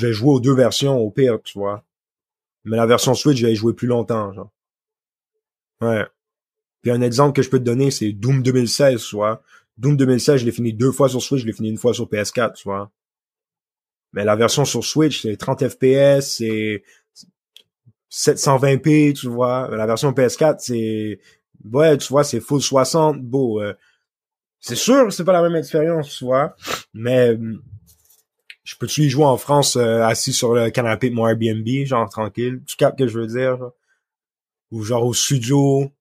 vais 0.00 0.12
jouer 0.12 0.30
aux 0.30 0.40
deux 0.40 0.54
versions 0.54 0.96
au 0.98 1.10
pire, 1.10 1.40
tu 1.42 1.58
vois. 1.58 1.84
Mais 2.64 2.76
la 2.76 2.86
version 2.86 3.14
Switch, 3.14 3.38
je 3.38 3.46
vais 3.46 3.52
y 3.52 3.56
jouer 3.56 3.74
plus 3.74 3.88
longtemps, 3.88 4.32
genre. 4.32 4.50
Ouais. 5.80 6.06
Puis 6.82 6.92
un 6.92 7.02
exemple 7.02 7.34
que 7.34 7.42
je 7.42 7.50
peux 7.50 7.58
te 7.58 7.64
donner, 7.64 7.90
c'est 7.90 8.12
Doom 8.12 8.42
2016, 8.42 9.02
tu 9.02 9.16
vois. 9.16 9.42
Doom 9.78 9.96
2016, 9.96 10.40
je 10.40 10.46
l'ai 10.46 10.52
fini 10.52 10.72
deux 10.72 10.92
fois 10.92 11.08
sur 11.08 11.20
Switch, 11.20 11.42
je 11.42 11.46
l'ai 11.46 11.52
fini 11.52 11.70
une 11.70 11.78
fois 11.78 11.92
sur 11.92 12.06
PS4, 12.06 12.54
tu 12.54 12.64
vois. 12.64 12.90
Mais 14.12 14.24
la 14.24 14.36
version 14.36 14.64
sur 14.64 14.84
Switch, 14.84 15.22
c'est 15.22 15.36
30 15.36 15.68
FPS, 15.68 16.36
c'est 16.36 16.84
720p, 18.12 19.14
tu 19.14 19.28
vois. 19.28 19.68
La 19.76 19.86
version 19.86 20.12
PS4, 20.12 20.56
c'est 20.60 21.18
ouais, 21.72 21.98
tu 21.98 22.08
vois, 22.08 22.22
c'est 22.22 22.40
full 22.40 22.62
60, 22.62 23.20
beau. 23.20 23.60
Euh, 23.60 23.74
c'est 24.60 24.76
sûr, 24.76 25.12
c'est 25.12 25.24
pas 25.24 25.32
la 25.32 25.42
même 25.42 25.56
expérience, 25.56 26.16
tu 26.16 26.24
vois. 26.24 26.54
Mais 26.94 27.36
je 28.64 28.76
peux-tu 28.76 29.02
y 29.02 29.10
jouer 29.10 29.24
en 29.24 29.36
France 29.36 29.76
euh, 29.76 30.02
assis 30.02 30.32
sur 30.32 30.54
le 30.54 30.70
canapé 30.70 31.10
de 31.10 31.14
mon 31.14 31.28
Airbnb, 31.28 31.66
genre 31.84 32.08
tranquille? 32.08 32.62
Tu 32.66 32.76
captes 32.76 32.98
que 32.98 33.06
je 33.06 33.18
veux 33.18 33.26
dire, 33.26 33.58
Ou 34.70 34.82
genre 34.82 35.04
au 35.04 35.12
studio? 35.14 35.92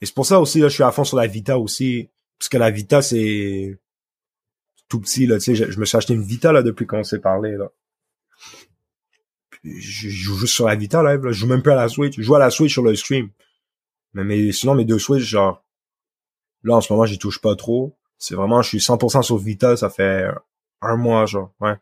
Et 0.00 0.06
c'est 0.06 0.14
pour 0.14 0.26
ça 0.26 0.40
aussi, 0.40 0.60
là, 0.60 0.68
je 0.68 0.74
suis 0.74 0.82
à 0.82 0.90
fond 0.90 1.04
sur 1.04 1.18
la 1.18 1.26
Vita 1.26 1.58
aussi. 1.58 2.08
Parce 2.38 2.48
que 2.48 2.56
la 2.56 2.70
Vita, 2.70 3.02
c'est 3.02 3.78
tout 4.88 5.00
petit, 5.00 5.26
là, 5.26 5.38
tu 5.38 5.56
sais, 5.56 5.70
je, 5.70 5.78
me 5.78 5.84
suis 5.84 5.96
acheté 5.96 6.14
une 6.14 6.22
Vita, 6.22 6.52
là, 6.52 6.62
depuis 6.62 6.86
qu'on 6.86 7.04
s'est 7.04 7.18
parlé, 7.18 7.56
là. 7.56 7.70
je, 9.64 10.08
joue 10.08 10.36
juste 10.38 10.54
sur 10.54 10.66
la 10.66 10.76
Vita, 10.76 11.02
là, 11.02 11.18
je 11.22 11.32
joue 11.32 11.46
même 11.46 11.62
plus 11.62 11.72
à 11.72 11.76
la 11.76 11.88
Switch. 11.88 12.16
Je 12.16 12.22
joue 12.22 12.34
à 12.34 12.38
la 12.38 12.50
Switch 12.50 12.72
sur 12.72 12.82
le 12.82 12.94
stream. 12.94 13.30
Mais, 14.14 14.24
mais 14.24 14.52
sinon, 14.52 14.74
mes 14.74 14.84
deux 14.86 14.98
Switch, 14.98 15.24
genre, 15.24 15.62
là, 16.62 16.76
en 16.76 16.80
ce 16.80 16.92
moment, 16.92 17.04
j'y 17.04 17.18
touche 17.18 17.40
pas 17.40 17.54
trop. 17.54 17.96
C'est 18.18 18.34
vraiment, 18.34 18.62
je 18.62 18.68
suis 18.68 18.78
100% 18.78 19.22
sur 19.22 19.36
Vita, 19.36 19.76
ça 19.76 19.90
fait 19.90 20.26
un 20.82 20.96
mois, 20.96 21.26
genre, 21.26 21.52
ouais. 21.60 21.74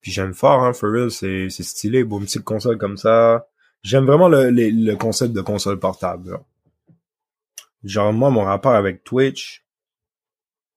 Puis 0.00 0.12
j'aime 0.12 0.34
fort, 0.34 0.62
hein, 0.62 0.72
for 0.72 0.90
real, 0.90 1.10
c'est, 1.10 1.48
stylé, 1.50 2.04
beau, 2.04 2.18
une 2.18 2.26
petite 2.26 2.44
console 2.44 2.78
comme 2.78 2.96
ça. 2.96 3.46
J'aime 3.82 4.06
vraiment 4.06 4.28
le, 4.28 4.50
le, 4.50 4.94
concept 4.96 5.32
de 5.32 5.40
console 5.40 5.78
portable, 5.78 6.38
genre 7.84 8.12
moi, 8.12 8.30
mon 8.30 8.44
rapport 8.44 8.74
avec 8.74 9.04
Twitch, 9.04 9.66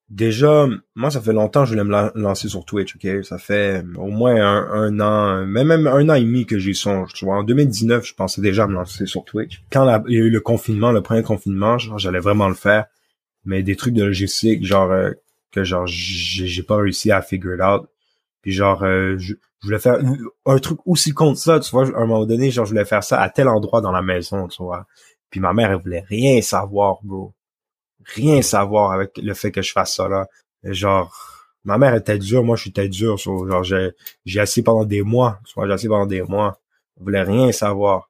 déjà, 0.09 0.67
moi, 0.95 1.11
ça 1.11 1.21
fait 1.21 1.33
longtemps 1.33 1.61
que 1.61 1.69
je 1.69 1.73
voulais 1.73 1.83
me 1.83 2.19
lancer 2.19 2.49
sur 2.49 2.65
Twitch, 2.65 2.95
ok? 2.95 3.23
Ça 3.23 3.37
fait 3.37 3.83
au 3.95 4.07
moins 4.07 4.35
un, 4.35 4.99
an, 4.99 5.45
même, 5.45 5.67
même 5.67 5.87
un 5.87 6.09
an 6.09 6.15
et 6.15 6.21
demi 6.21 6.45
que 6.45 6.57
j'y 6.57 6.75
songe, 6.75 7.13
tu 7.13 7.25
vois? 7.25 7.37
En 7.37 7.43
2019, 7.43 8.05
je 8.05 8.13
pensais 8.13 8.41
déjà 8.41 8.67
me 8.67 8.73
lancer 8.73 9.05
sur 9.05 9.23
Twitch. 9.23 9.63
Quand 9.71 10.03
il 10.07 10.15
y 10.15 10.17
a 10.17 10.23
eu 10.23 10.29
le 10.29 10.41
confinement, 10.41 10.91
le 10.91 11.01
premier 11.01 11.23
confinement, 11.23 11.77
genre, 11.77 11.99
j'allais 11.99 12.19
vraiment 12.19 12.47
le 12.47 12.55
faire. 12.55 12.85
Mais 13.45 13.63
des 13.63 13.75
trucs 13.75 13.93
de 13.93 14.03
logistique, 14.03 14.65
genre, 14.65 14.91
euh, 14.91 15.11
que 15.51 15.63
genre, 15.63 15.85
j'ai 15.85 16.63
pas 16.63 16.77
réussi 16.77 17.11
à 17.11 17.21
figure 17.21 17.55
it 17.55 17.61
out. 17.61 17.89
Puis 18.41 18.51
genre, 18.51 18.83
euh, 18.83 19.17
je, 19.17 19.33
voulais 19.63 19.79
faire 19.79 19.99
un 20.45 20.59
truc 20.59 20.79
aussi 20.85 21.11
contre 21.11 21.39
ça, 21.39 21.59
tu 21.59 21.71
vois. 21.71 21.87
À 21.87 22.01
un 22.01 22.05
moment 22.05 22.25
donné, 22.25 22.51
genre, 22.51 22.65
je 22.65 22.71
voulais 22.71 22.85
faire 22.85 23.03
ça 23.03 23.21
à 23.21 23.29
tel 23.29 23.47
endroit 23.47 23.81
dans 23.81 23.91
la 23.91 24.01
maison, 24.01 24.47
tu 24.47 24.63
vois. 24.63 24.85
Puis 25.29 25.39
ma 25.39 25.53
mère, 25.53 25.71
elle 25.71 25.81
voulait 25.81 26.05
rien 26.07 26.41
savoir, 26.41 26.99
bro. 27.03 27.33
Rien 28.15 28.41
savoir 28.41 28.91
avec 28.93 29.17
le 29.17 29.33
fait 29.33 29.51
que 29.51 29.61
je 29.61 29.71
fasse 29.71 29.95
ça, 29.95 30.07
là. 30.07 30.27
genre, 30.63 31.13
ma 31.63 31.77
mère 31.77 31.95
était 31.95 32.17
dure, 32.17 32.43
moi, 32.43 32.55
je 32.55 32.63
suis 32.63 32.89
dur. 32.89 33.17
genre, 33.17 33.63
j'ai, 33.63 33.91
j'ai 34.25 34.39
assis 34.39 34.63
pendant 34.63 34.85
des 34.85 35.01
mois. 35.01 35.39
Tu 35.45 35.53
j'ai 35.65 35.73
assis 35.73 35.87
pendant 35.87 36.05
des 36.05 36.23
mois. 36.23 36.59
Elle 36.97 37.03
voulait 37.03 37.23
rien 37.23 37.51
savoir. 37.51 38.09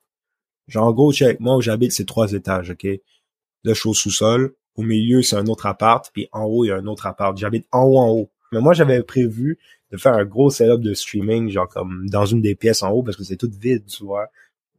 Genre, 0.67 0.85
en 0.85 0.93
gros, 0.93 1.11
check, 1.13 1.39
moi 1.39 1.55
où 1.57 1.61
j'habite, 1.61 1.91
c'est 1.91 2.05
trois 2.05 2.31
étages, 2.33 2.71
OK? 2.71 2.83
Là, 3.63 3.73
je 3.73 3.91
sous-sol. 3.93 4.55
Au 4.75 4.83
milieu, 4.83 5.21
c'est 5.21 5.35
un 5.35 5.47
autre 5.47 5.65
appart. 5.65 6.09
Puis 6.13 6.29
en 6.31 6.43
haut, 6.43 6.65
il 6.65 6.69
y 6.69 6.71
a 6.71 6.77
un 6.77 6.87
autre 6.87 7.05
appart. 7.07 7.37
J'habite 7.37 7.67
en 7.71 7.83
haut, 7.83 7.97
en 7.97 8.09
haut. 8.09 8.29
Mais 8.51 8.59
moi, 8.59 8.73
j'avais 8.73 9.03
prévu 9.03 9.59
de 9.91 9.97
faire 9.97 10.13
un 10.13 10.25
gros 10.25 10.49
setup 10.49 10.81
de 10.81 10.93
streaming, 10.93 11.49
genre 11.49 11.67
comme 11.67 12.07
dans 12.09 12.25
une 12.25 12.41
des 12.41 12.55
pièces 12.55 12.83
en 12.83 12.89
haut, 12.91 13.03
parce 13.03 13.17
que 13.17 13.23
c'est 13.23 13.37
tout 13.37 13.51
vide, 13.59 13.85
tu 13.85 14.03
vois 14.03 14.29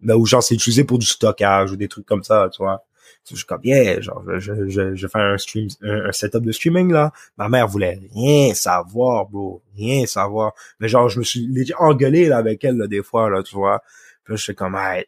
ben, 0.03 0.15
ou 0.15 0.27
genre 0.27 0.43
c'est 0.43 0.55
utilisé 0.55 0.85
pour 0.85 0.99
du 0.99 1.07
stockage 1.07 1.73
ou 1.73 1.77
des 1.77 1.89
trucs 1.89 2.07
comme 2.07 2.23
ça, 2.23 2.49
tu 2.53 2.63
vois. 2.63 2.85
Je 3.29 3.37
suis 3.37 3.45
comme, 3.45 3.61
yeah, 3.65 4.01
genre, 4.01 4.25
je, 4.39 4.69
je, 4.69 4.95
je 4.95 5.07
fais 5.07 5.19
un 5.19 5.37
stream, 5.37 5.69
un, 5.83 6.11
setup 6.13 6.43
de 6.43 6.53
streaming, 6.53 6.91
là. 6.93 7.13
Ma 7.37 7.49
mère 7.49 7.69
voulait 7.69 8.01
rien 8.15 8.55
savoir, 8.55 9.27
bro. 9.27 9.63
Rien 9.77 10.07
savoir. 10.07 10.53
Mais 10.79 10.89
genre, 10.89 11.09
je 11.09 11.19
me 11.19 11.25
suis 11.25 11.49
engueulé, 11.79 12.31
avec 12.33 12.65
elle, 12.65 12.77
là, 12.77 12.87
des 12.87 13.03
fois, 13.03 13.29
là, 13.29 13.43
tu 13.43 13.55
vois. 13.55 13.83
Puis 14.25 14.33
là, 14.33 14.37
je 14.37 14.43
suis 14.43 14.55
comme, 14.55 14.75
hey. 14.75 15.05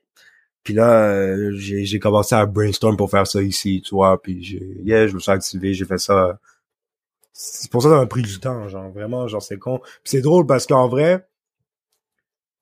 Puis 0.65 0.75
là, 0.75 1.11
euh, 1.11 1.53
j'ai, 1.55 1.99
commencé 1.99 2.35
à 2.35 2.47
brainstorm 2.47 2.97
pour 2.97 3.11
faire 3.11 3.27
ça 3.27 3.43
ici, 3.43 3.83
tu 3.85 3.95
vois. 3.95 4.21
Puis 4.23 4.43
j'ai, 4.43 4.77
yeah, 4.85 5.07
je 5.09 5.15
me 5.15 5.21
suis 5.21 5.33
activé, 5.33 5.75
j'ai 5.75 5.85
fait 5.85 5.99
ça. 5.99 6.39
C'est 7.33 7.71
pour 7.71 7.83
ça 7.83 7.89
que 7.89 7.95
ça 7.95 8.01
m'a 8.01 8.07
pris 8.07 8.23
du 8.23 8.39
temps, 8.39 8.69
genre, 8.69 8.91
vraiment, 8.91 9.27
genre, 9.27 9.43
c'est 9.43 9.59
con. 9.59 9.79
Puis 9.79 9.91
c'est 10.05 10.21
drôle 10.21 10.47
parce 10.47 10.67
qu'en 10.67 10.89
vrai, 10.89 11.27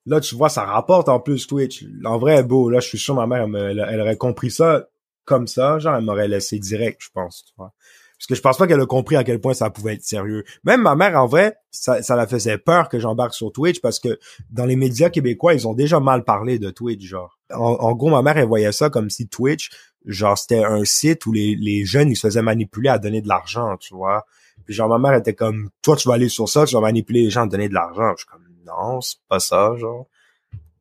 Là, 0.06 0.20
tu 0.20 0.34
vois, 0.34 0.48
ça 0.48 0.64
rapporte 0.64 1.08
en 1.08 1.20
plus 1.20 1.46
Twitch. 1.46 1.84
En 2.04 2.18
vrai, 2.18 2.42
beau, 2.42 2.70
là, 2.70 2.80
je 2.80 2.88
suis 2.88 2.98
sûr 2.98 3.14
ma 3.14 3.26
mère, 3.26 3.46
elle, 3.54 4.00
aurait 4.00 4.16
compris 4.16 4.50
ça 4.50 4.88
comme 5.24 5.46
ça. 5.46 5.78
Genre, 5.78 5.94
elle 5.94 6.04
m'aurait 6.04 6.28
laissé 6.28 6.58
direct, 6.58 7.00
je 7.02 7.10
pense. 7.12 7.44
Tu 7.46 7.52
vois. 7.56 7.72
Parce 8.20 8.26
que 8.26 8.34
je 8.34 8.42
pense 8.42 8.58
pas 8.58 8.66
qu'elle 8.66 8.80
a 8.82 8.84
compris 8.84 9.16
à 9.16 9.24
quel 9.24 9.40
point 9.40 9.54
ça 9.54 9.70
pouvait 9.70 9.94
être 9.94 10.04
sérieux. 10.04 10.44
Même 10.62 10.82
ma 10.82 10.94
mère, 10.94 11.18
en 11.18 11.24
vrai, 11.24 11.56
ça, 11.70 12.02
ça 12.02 12.16
la 12.16 12.26
faisait 12.26 12.58
peur 12.58 12.90
que 12.90 12.98
j'embarque 12.98 13.32
sur 13.32 13.50
Twitch 13.50 13.80
parce 13.80 13.98
que 13.98 14.18
dans 14.50 14.66
les 14.66 14.76
médias 14.76 15.08
québécois, 15.08 15.54
ils 15.54 15.66
ont 15.66 15.72
déjà 15.72 16.00
mal 16.00 16.22
parlé 16.24 16.58
de 16.58 16.68
Twitch, 16.68 17.02
genre. 17.02 17.38
En, 17.50 17.94
gros, 17.94 18.10
ma 18.10 18.20
mère, 18.20 18.36
elle 18.36 18.46
voyait 18.46 18.72
ça 18.72 18.90
comme 18.90 19.08
si 19.08 19.26
Twitch, 19.26 19.70
genre, 20.04 20.36
c'était 20.36 20.62
un 20.62 20.84
site 20.84 21.24
où 21.24 21.32
les, 21.32 21.56
les 21.56 21.86
jeunes, 21.86 22.10
ils 22.10 22.16
se 22.16 22.26
faisaient 22.26 22.42
manipuler 22.42 22.90
à 22.90 22.98
donner 22.98 23.22
de 23.22 23.28
l'argent, 23.28 23.78
tu 23.78 23.94
vois. 23.94 24.26
Puis 24.66 24.74
genre, 24.74 24.90
ma 24.90 24.98
mère 24.98 25.18
était 25.18 25.34
comme, 25.34 25.70
toi, 25.80 25.96
tu 25.96 26.06
vas 26.06 26.14
aller 26.14 26.28
sur 26.28 26.46
ça, 26.46 26.66
tu 26.66 26.74
vas 26.74 26.82
manipuler 26.82 27.22
les 27.22 27.30
gens 27.30 27.44
à 27.44 27.46
donner 27.46 27.70
de 27.70 27.74
l'argent. 27.74 28.12
Je 28.18 28.24
suis 28.24 28.26
comme, 28.26 28.44
non, 28.66 29.00
c'est 29.00 29.16
pas 29.30 29.40
ça, 29.40 29.74
genre. 29.78 30.08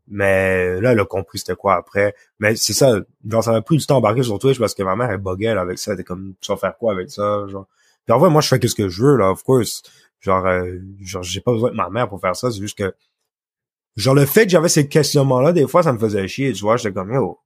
Mais 0.10 0.82
là, 0.82 0.92
elle 0.94 1.00
a 1.00 1.06
compris 1.06 1.40
c'était 1.40 1.56
quoi 1.56 1.76
après? 1.76 2.16
Mais 2.40 2.56
c'est 2.56 2.74
ça, 2.74 3.00
genre, 3.28 3.44
ça 3.44 3.52
m'a 3.52 3.62
pris 3.62 3.78
du 3.78 3.86
temps 3.86 3.98
embarquer 3.98 4.24
sur 4.24 4.40
Twitch 4.40 4.60
parce 4.60 4.74
que 4.74 4.82
ma 4.84 4.96
mère, 4.96 5.12
elle 5.12 5.20
buguait 5.20 5.50
avec 5.50 5.78
ça. 5.78 5.92
Elle 5.92 6.00
était 6.00 6.04
comme, 6.04 6.34
tu 6.42 6.52
vas 6.52 6.58
faire 6.58 6.76
quoi 6.78 6.94
avec 6.94 7.12
ça, 7.12 7.46
genre? 7.48 7.68
Puis 8.06 8.14
en 8.14 8.20
vrai, 8.20 8.30
moi, 8.30 8.42
je 8.42 8.48
fais 8.48 8.68
ce 8.68 8.76
que 8.76 8.90
je 8.90 9.04
veux, 9.04 9.18
là, 9.18 9.32
of 9.32 9.44
course. 9.44 9.84
Genre, 10.20 10.46
euh, 10.48 10.78
genre 11.02 11.24
j'ai 11.24 11.42
pas 11.42 11.52
besoin 11.52 11.72
de 11.72 11.76
ma 11.76 11.90
mère 11.90 12.10
pour 12.10 12.20
faire 12.20 12.36
ça. 12.36 12.52
C'est 12.52 12.60
juste 12.60 12.78
que, 12.78 12.94
genre, 13.96 14.16
le 14.16 14.26
fait 14.26 14.46
que 14.46 14.50
j'avais 14.52 14.70
ces 14.70 14.88
questionnements-là, 14.88 15.54
des 15.54 15.68
fois, 15.68 15.84
ça 15.84 15.94
me 15.94 16.00
faisait 16.00 16.28
chier, 16.28 16.54
tu 16.54 16.62
vois? 16.62 16.78
J'étais 16.78 16.94
comme, 16.94 17.14
yo, 17.14 17.40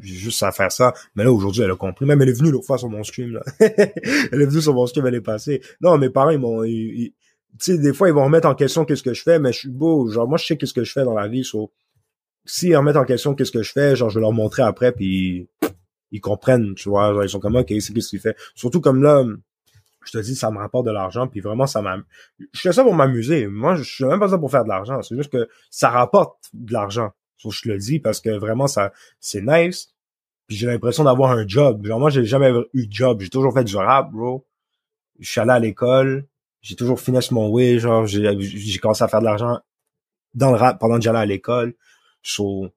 j'ai 0.00 0.14
juste 0.14 0.42
à 0.42 0.52
faire 0.52 0.72
ça. 0.72 0.92
Mais 1.14 1.24
là, 1.24 1.32
aujourd'hui, 1.32 1.62
elle 1.62 1.70
a 1.70 1.76
compris. 1.76 2.06
Même 2.06 2.20
elle 2.22 2.28
est 2.28 2.38
venue 2.38 2.50
l'autre 2.50 2.66
fois 2.66 2.78
sur 2.78 2.88
mon 2.88 3.02
stream, 3.02 3.32
là. 3.32 3.42
elle 3.60 4.42
est 4.42 4.46
venue 4.46 4.62
sur 4.62 4.74
mon 4.74 4.86
stream, 4.86 5.06
elle 5.06 5.14
est 5.16 5.20
passée. 5.20 5.60
Non, 5.80 5.98
mes 5.98 6.10
parents, 6.10 6.30
ils 6.30 6.38
m'ont, 6.38 6.62
tu 6.62 7.12
sais, 7.58 7.78
des 7.78 7.92
fois, 7.92 8.08
ils 8.08 8.14
vont 8.14 8.24
remettre 8.24 8.48
en 8.48 8.54
question 8.54 8.84
qu'est-ce 8.84 9.02
que 9.02 9.14
je 9.14 9.22
fais, 9.22 9.38
mais 9.38 9.52
je 9.52 9.60
suis 9.60 9.70
beau. 9.70 10.08
Genre, 10.08 10.28
moi, 10.28 10.38
je 10.38 10.46
sais 10.46 10.56
qu'est-ce 10.56 10.74
que 10.74 10.84
je 10.84 10.92
fais 10.92 11.04
dans 11.04 11.14
la 11.14 11.28
vie. 11.28 11.44
So, 11.44 11.72
s'ils 12.44 12.76
remettent 12.76 12.96
en 12.96 13.04
question 13.04 13.34
qu'est-ce 13.34 13.52
que 13.52 13.62
je 13.62 13.72
fais, 13.72 13.96
genre, 13.96 14.10
je 14.10 14.16
vais 14.16 14.20
leur 14.20 14.32
montrer 14.32 14.62
après, 14.62 14.92
puis 14.92 15.48
ils 16.10 16.20
comprennent, 16.20 16.74
tu 16.74 16.88
vois. 16.88 17.12
Genre, 17.12 17.24
ils 17.24 17.28
sont 17.28 17.40
comme, 17.40 17.56
OK, 17.56 17.72
c'est 17.80 17.92
qu'est-ce 17.92 18.08
qu'il 18.08 18.20
fait. 18.20 18.36
Surtout 18.54 18.80
comme 18.80 19.02
là, 19.02 19.24
je 20.04 20.12
te 20.12 20.18
dis, 20.18 20.34
ça 20.34 20.50
me 20.50 20.58
rapporte 20.58 20.86
de 20.86 20.90
l'argent, 20.90 21.26
puis 21.26 21.40
vraiment, 21.40 21.66
ça 21.66 21.80
m'a... 21.82 21.98
Je 22.38 22.60
fais 22.60 22.72
ça 22.72 22.82
pour 22.82 22.94
m'amuser. 22.94 23.46
Moi, 23.46 23.76
je 23.76 23.82
suis 23.82 24.04
même 24.04 24.20
pas 24.20 24.28
ça 24.28 24.38
pour 24.38 24.50
faire 24.50 24.64
de 24.64 24.68
l'argent. 24.68 25.00
C'est 25.02 25.16
juste 25.16 25.32
que 25.32 25.48
ça 25.70 25.90
rapporte 25.90 26.36
de 26.52 26.72
l'argent. 26.72 27.12
je 27.38 27.62
te 27.62 27.68
le 27.68 27.78
dis 27.78 28.00
parce 28.00 28.20
que 28.20 28.30
vraiment, 28.30 28.66
ça 28.66 28.92
c'est 29.20 29.42
nice. 29.42 29.94
Puis 30.46 30.56
j'ai 30.56 30.66
l'impression 30.66 31.04
d'avoir 31.04 31.30
un 31.30 31.46
job. 31.48 31.86
Genre, 31.86 31.98
moi, 31.98 32.10
j'ai 32.10 32.24
jamais 32.24 32.52
eu 32.74 32.86
de 32.86 32.92
job. 32.92 33.20
J'ai 33.22 33.30
toujours 33.30 33.54
fait 33.54 33.64
du 33.64 33.76
rap, 33.76 34.10
bro. 34.12 34.46
Je 35.20 35.30
suis 35.30 35.40
allé 35.40 35.52
à 35.52 35.58
l'école 35.58 36.26
j'ai 36.64 36.76
toujours 36.76 36.98
finesse 36.98 37.30
mon 37.30 37.48
way, 37.50 37.78
genre 37.78 38.06
j'ai 38.06 38.26
j'ai 38.40 38.78
commencé 38.78 39.04
à 39.04 39.08
faire 39.08 39.20
de 39.20 39.26
l'argent 39.26 39.60
dans 40.32 40.50
le 40.50 40.56
rap 40.56 40.80
pendant 40.80 40.96
que 40.96 41.02
j'allais 41.02 41.18
à 41.18 41.26
l'école. 41.26 41.74
So, 42.22 42.70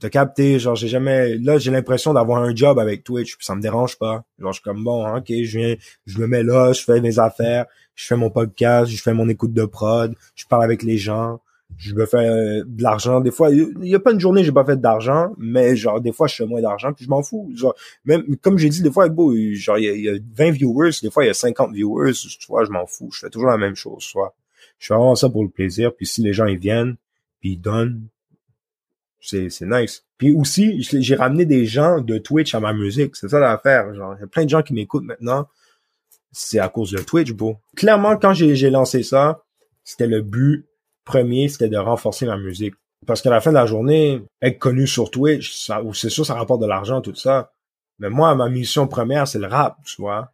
de 0.00 0.08
capter, 0.08 0.58
genre 0.58 0.74
j'ai 0.74 0.88
jamais 0.88 1.36
là 1.38 1.58
j'ai 1.58 1.70
l'impression 1.70 2.12
d'avoir 2.12 2.42
un 2.42 2.54
job 2.54 2.78
avec 2.80 3.04
Twitch, 3.04 3.36
puis 3.36 3.46
ça 3.46 3.54
me 3.54 3.62
dérange 3.62 3.98
pas. 3.98 4.24
Genre 4.40 4.52
je 4.52 4.56
suis 4.56 4.64
comme 4.64 4.82
bon, 4.82 5.16
OK, 5.16 5.26
je 5.28 5.58
viens 5.58 5.76
je 6.06 6.18
me 6.18 6.26
mets 6.26 6.42
là, 6.42 6.72
je 6.72 6.82
fais 6.82 7.00
mes 7.00 7.20
affaires, 7.20 7.66
je 7.94 8.04
fais 8.04 8.16
mon 8.16 8.30
podcast, 8.30 8.90
je 8.90 9.00
fais 9.00 9.14
mon 9.14 9.28
écoute 9.28 9.52
de 9.52 9.64
prod, 9.64 10.12
je 10.34 10.44
parle 10.46 10.64
avec 10.64 10.82
les 10.82 10.98
gens, 10.98 11.40
je 11.76 11.94
me 11.94 12.06
fais 12.06 12.16
euh, 12.16 12.64
de 12.66 12.82
l'argent. 12.82 13.20
Des 13.20 13.30
fois, 13.30 13.50
il 13.50 13.76
y 13.82 13.94
a 13.94 14.00
pas 14.00 14.12
une 14.12 14.20
journée 14.20 14.42
j'ai 14.42 14.52
pas 14.52 14.64
fait 14.64 14.80
d'argent, 14.80 15.32
mais 15.36 15.76
genre 15.76 16.00
des 16.00 16.12
fois 16.12 16.26
je 16.26 16.34
fais 16.34 16.46
moins 16.46 16.60
d'argent, 16.60 16.92
puis 16.92 17.04
je 17.04 17.10
m'en 17.10 17.22
fous. 17.22 17.50
Genre 17.54 17.74
même 18.04 18.36
comme 18.38 18.58
j'ai 18.58 18.68
dit 18.68 18.82
des 18.82 18.90
fois, 18.90 19.08
beau, 19.08 19.34
genre 19.52 19.78
il 19.78 20.00
y, 20.00 20.08
a, 20.08 20.14
20 20.34 20.50
viewers, 20.52 20.90
des 21.02 21.10
fois 21.10 21.24
il 21.24 21.28
y 21.28 21.30
a 21.30 21.34
50 21.34 21.72
viewers, 21.72 22.12
tu 22.12 22.46
vois, 22.48 22.64
je 22.64 22.70
m'en 22.70 22.86
fous. 22.86 23.10
Je 23.12 23.20
fais 23.20 23.30
toujours 23.30 23.48
la 23.48 23.58
même 23.58 23.76
chose, 23.76 24.02
soit. 24.02 24.34
Je 24.78 24.86
fais 24.88 24.94
vraiment 24.94 25.14
ça 25.14 25.28
pour 25.28 25.42
le 25.42 25.50
plaisir, 25.50 25.94
puis 25.94 26.06
si 26.06 26.22
les 26.22 26.32
gens 26.32 26.46
ils 26.46 26.58
viennent, 26.58 26.96
puis 27.40 27.52
ils 27.52 27.60
donnent, 27.60 28.08
C'est, 29.20 29.50
c'est 29.50 29.66
nice. 29.66 30.04
Puis 30.16 30.34
aussi, 30.34 30.82
j'ai 30.82 31.14
ramené 31.14 31.44
des 31.44 31.64
gens 31.64 32.00
de 32.00 32.18
Twitch 32.18 32.54
à 32.54 32.60
ma 32.60 32.72
musique. 32.72 33.14
C'est 33.14 33.28
ça 33.28 33.38
l'affaire. 33.38 33.94
Genre, 33.94 34.14
il 34.16 34.20
y 34.20 34.24
a 34.24 34.26
plein 34.26 34.44
de 34.44 34.50
gens 34.50 34.62
qui 34.62 34.74
m'écoutent 34.74 35.04
maintenant. 35.04 35.48
C'est 36.32 36.58
à 36.58 36.68
cause 36.68 36.90
de 36.90 36.98
Twitch, 36.98 37.32
bro. 37.32 37.56
Clairement, 37.76 38.16
quand 38.16 38.32
j'ai 38.34 38.70
lancé 38.70 39.02
ça, 39.04 39.44
c'était 39.84 40.08
le 40.08 40.22
but 40.22 40.67
premier, 41.08 41.48
c'était 41.48 41.68
de 41.68 41.76
renforcer 41.76 42.26
ma 42.26 42.36
musique. 42.36 42.74
Parce 43.06 43.22
qu'à 43.22 43.30
la 43.30 43.40
fin 43.40 43.50
de 43.50 43.56
la 43.56 43.66
journée, 43.66 44.22
être 44.42 44.58
connu 44.58 44.86
sur 44.86 45.10
Twitch, 45.10 45.52
ça, 45.54 45.82
c'est 45.94 46.10
sûr, 46.10 46.24
ça 46.26 46.34
rapporte 46.34 46.60
de 46.60 46.66
l'argent, 46.66 47.00
tout 47.00 47.14
ça. 47.14 47.52
Mais 47.98 48.10
moi, 48.10 48.34
ma 48.34 48.48
mission 48.48 48.86
première, 48.86 49.26
c'est 49.26 49.38
le 49.38 49.46
rap, 49.46 49.76
tu 49.84 50.00
vois. 50.00 50.32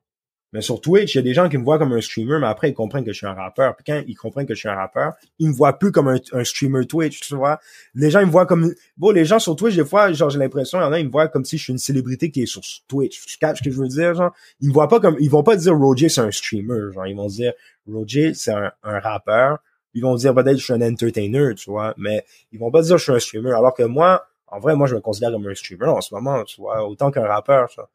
Mais 0.54 0.60
sur 0.60 0.80
Twitch, 0.80 1.14
il 1.14 1.18
y 1.18 1.20
a 1.20 1.22
des 1.22 1.34
gens 1.34 1.48
qui 1.48 1.58
me 1.58 1.64
voient 1.64 1.78
comme 1.78 1.92
un 1.92 2.00
streamer, 2.00 2.38
mais 2.40 2.46
après, 2.46 2.70
ils 2.70 2.74
comprennent 2.74 3.04
que 3.04 3.12
je 3.12 3.16
suis 3.16 3.26
un 3.26 3.34
rappeur. 3.34 3.74
Puis 3.74 3.84
quand 3.84 4.02
ils 4.06 4.14
comprennent 4.14 4.46
que 4.46 4.54
je 4.54 4.60
suis 4.60 4.68
un 4.68 4.76
rappeur, 4.76 5.14
ils 5.40 5.48
me 5.48 5.52
voient 5.52 5.76
plus 5.80 5.90
comme 5.90 6.06
un, 6.06 6.44
streamer 6.44 6.86
Twitch, 6.86 7.20
tu 7.22 7.34
vois. 7.34 7.58
Les 7.96 8.08
gens, 8.08 8.20
ils 8.20 8.26
me 8.26 8.30
voient 8.30 8.46
comme... 8.46 8.72
Bon, 8.96 9.10
les 9.10 9.24
gens 9.24 9.40
sur 9.40 9.56
Twitch, 9.56 9.74
des 9.74 9.84
fois, 9.84 10.12
genre, 10.12 10.30
j'ai 10.30 10.38
l'impression, 10.38 10.78
il 10.78 10.82
y 10.82 10.84
en 10.84 10.92
a, 10.92 11.00
ils 11.00 11.06
me 11.06 11.10
voient 11.10 11.26
comme 11.26 11.44
si 11.44 11.58
je 11.58 11.64
suis 11.64 11.72
une 11.72 11.78
célébrité 11.78 12.30
qui 12.30 12.42
est 12.42 12.46
sur 12.46 12.62
Twitch. 12.86 13.26
Tu 13.26 13.36
catches 13.38 13.58
ce 13.58 13.64
que 13.64 13.70
je 13.72 13.76
veux 13.80 13.88
dire, 13.88 14.14
genre? 14.14 14.32
Ils 14.60 14.68
me 14.68 14.72
voient 14.72 14.86
pas 14.86 15.00
comme... 15.00 15.16
Ils 15.18 15.28
vont 15.28 15.42
pas 15.42 15.56
dire 15.56 15.76
Roger, 15.76 16.08
c'est 16.08 16.20
un 16.20 16.30
streamer, 16.30 16.92
genre. 16.92 17.06
Ils 17.08 17.16
vont 17.16 17.26
dire 17.26 17.52
Roger, 17.90 18.32
c'est 18.34 18.52
un, 18.52 18.70
rappeur. 18.84 19.58
Ils 19.94 20.02
vont 20.02 20.14
dire 20.16 20.34
peut-être 20.34 20.58
je 20.58 20.64
suis 20.64 20.72
un 20.72 20.82
entertainer, 20.82 21.54
tu 21.54 21.70
vois. 21.70 21.94
Mais 21.96 22.24
ils 22.52 22.58
vont 22.58 22.70
pas 22.70 22.82
dire 22.82 22.98
je 22.98 23.02
suis 23.02 23.12
un 23.12 23.18
streamer. 23.18 23.52
Alors 23.52 23.74
que 23.74 23.84
moi, 23.84 24.26
en 24.48 24.60
vrai, 24.60 24.76
moi, 24.76 24.86
je 24.86 24.94
me 24.94 25.00
considère 25.00 25.30
comme 25.32 25.46
un 25.46 25.54
streamer 25.54 25.86
en 25.86 26.00
ce 26.00 26.14
moment, 26.14 26.44
tu 26.44 26.60
vois, 26.60 26.86
autant 26.86 27.10
qu'un 27.10 27.26
rappeur, 27.26 27.70
ça 27.70 27.88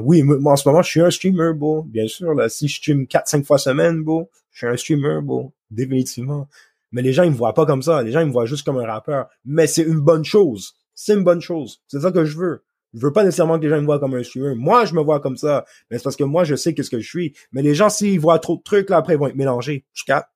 oui, 0.00 0.22
moi, 0.22 0.52
en 0.52 0.56
ce 0.56 0.68
moment, 0.68 0.82
je 0.82 0.90
suis 0.90 1.00
un 1.00 1.10
streamer, 1.10 1.52
beau. 1.52 1.82
Bien 1.82 2.06
sûr, 2.06 2.32
là, 2.34 2.48
si 2.48 2.68
je 2.68 2.76
stream 2.76 3.04
4-5 3.04 3.44
fois 3.44 3.58
semaine, 3.58 4.02
beau, 4.02 4.30
je 4.50 4.58
suis 4.58 4.66
un 4.66 4.76
streamer, 4.76 5.20
beau. 5.22 5.52
Définitivement. 5.70 6.48
Mais 6.92 7.02
les 7.02 7.12
gens, 7.12 7.24
ils 7.24 7.30
me 7.30 7.36
voient 7.36 7.54
pas 7.54 7.66
comme 7.66 7.82
ça. 7.82 8.02
Les 8.02 8.12
gens, 8.12 8.20
ils 8.20 8.28
me 8.28 8.32
voient 8.32 8.46
juste 8.46 8.64
comme 8.64 8.78
un 8.78 8.86
rappeur. 8.86 9.28
Mais 9.44 9.66
c'est 9.66 9.82
une 9.82 10.00
bonne 10.00 10.24
chose. 10.24 10.74
C'est 10.94 11.14
une 11.14 11.24
bonne 11.24 11.40
chose. 11.40 11.82
C'est 11.88 12.00
ça 12.00 12.12
que 12.12 12.24
je 12.24 12.38
veux. 12.38 12.62
Je 12.94 13.00
veux 13.00 13.12
pas 13.12 13.24
nécessairement 13.24 13.58
que 13.58 13.64
les 13.64 13.70
gens 13.70 13.80
me 13.80 13.86
voient 13.86 13.98
comme 13.98 14.14
un 14.14 14.22
streamer. 14.22 14.54
Moi, 14.54 14.84
je 14.84 14.94
me 14.94 15.02
vois 15.02 15.20
comme 15.20 15.36
ça. 15.36 15.64
Mais 15.90 15.98
c'est 15.98 16.04
parce 16.04 16.16
que 16.16 16.24
moi, 16.24 16.44
je 16.44 16.54
sais 16.54 16.72
qu'est-ce 16.72 16.90
que 16.90 17.00
je 17.00 17.08
suis. 17.08 17.34
Mais 17.52 17.62
les 17.62 17.74
gens, 17.74 17.90
s'ils 17.90 18.20
voient 18.20 18.38
trop 18.38 18.56
de 18.56 18.62
trucs, 18.62 18.88
là, 18.88 18.98
après, 18.98 19.14
ils 19.14 19.18
vont 19.18 19.26
être 19.26 19.34
mélangés. 19.34 19.84
Je 19.92 20.04
capte. 20.04 20.28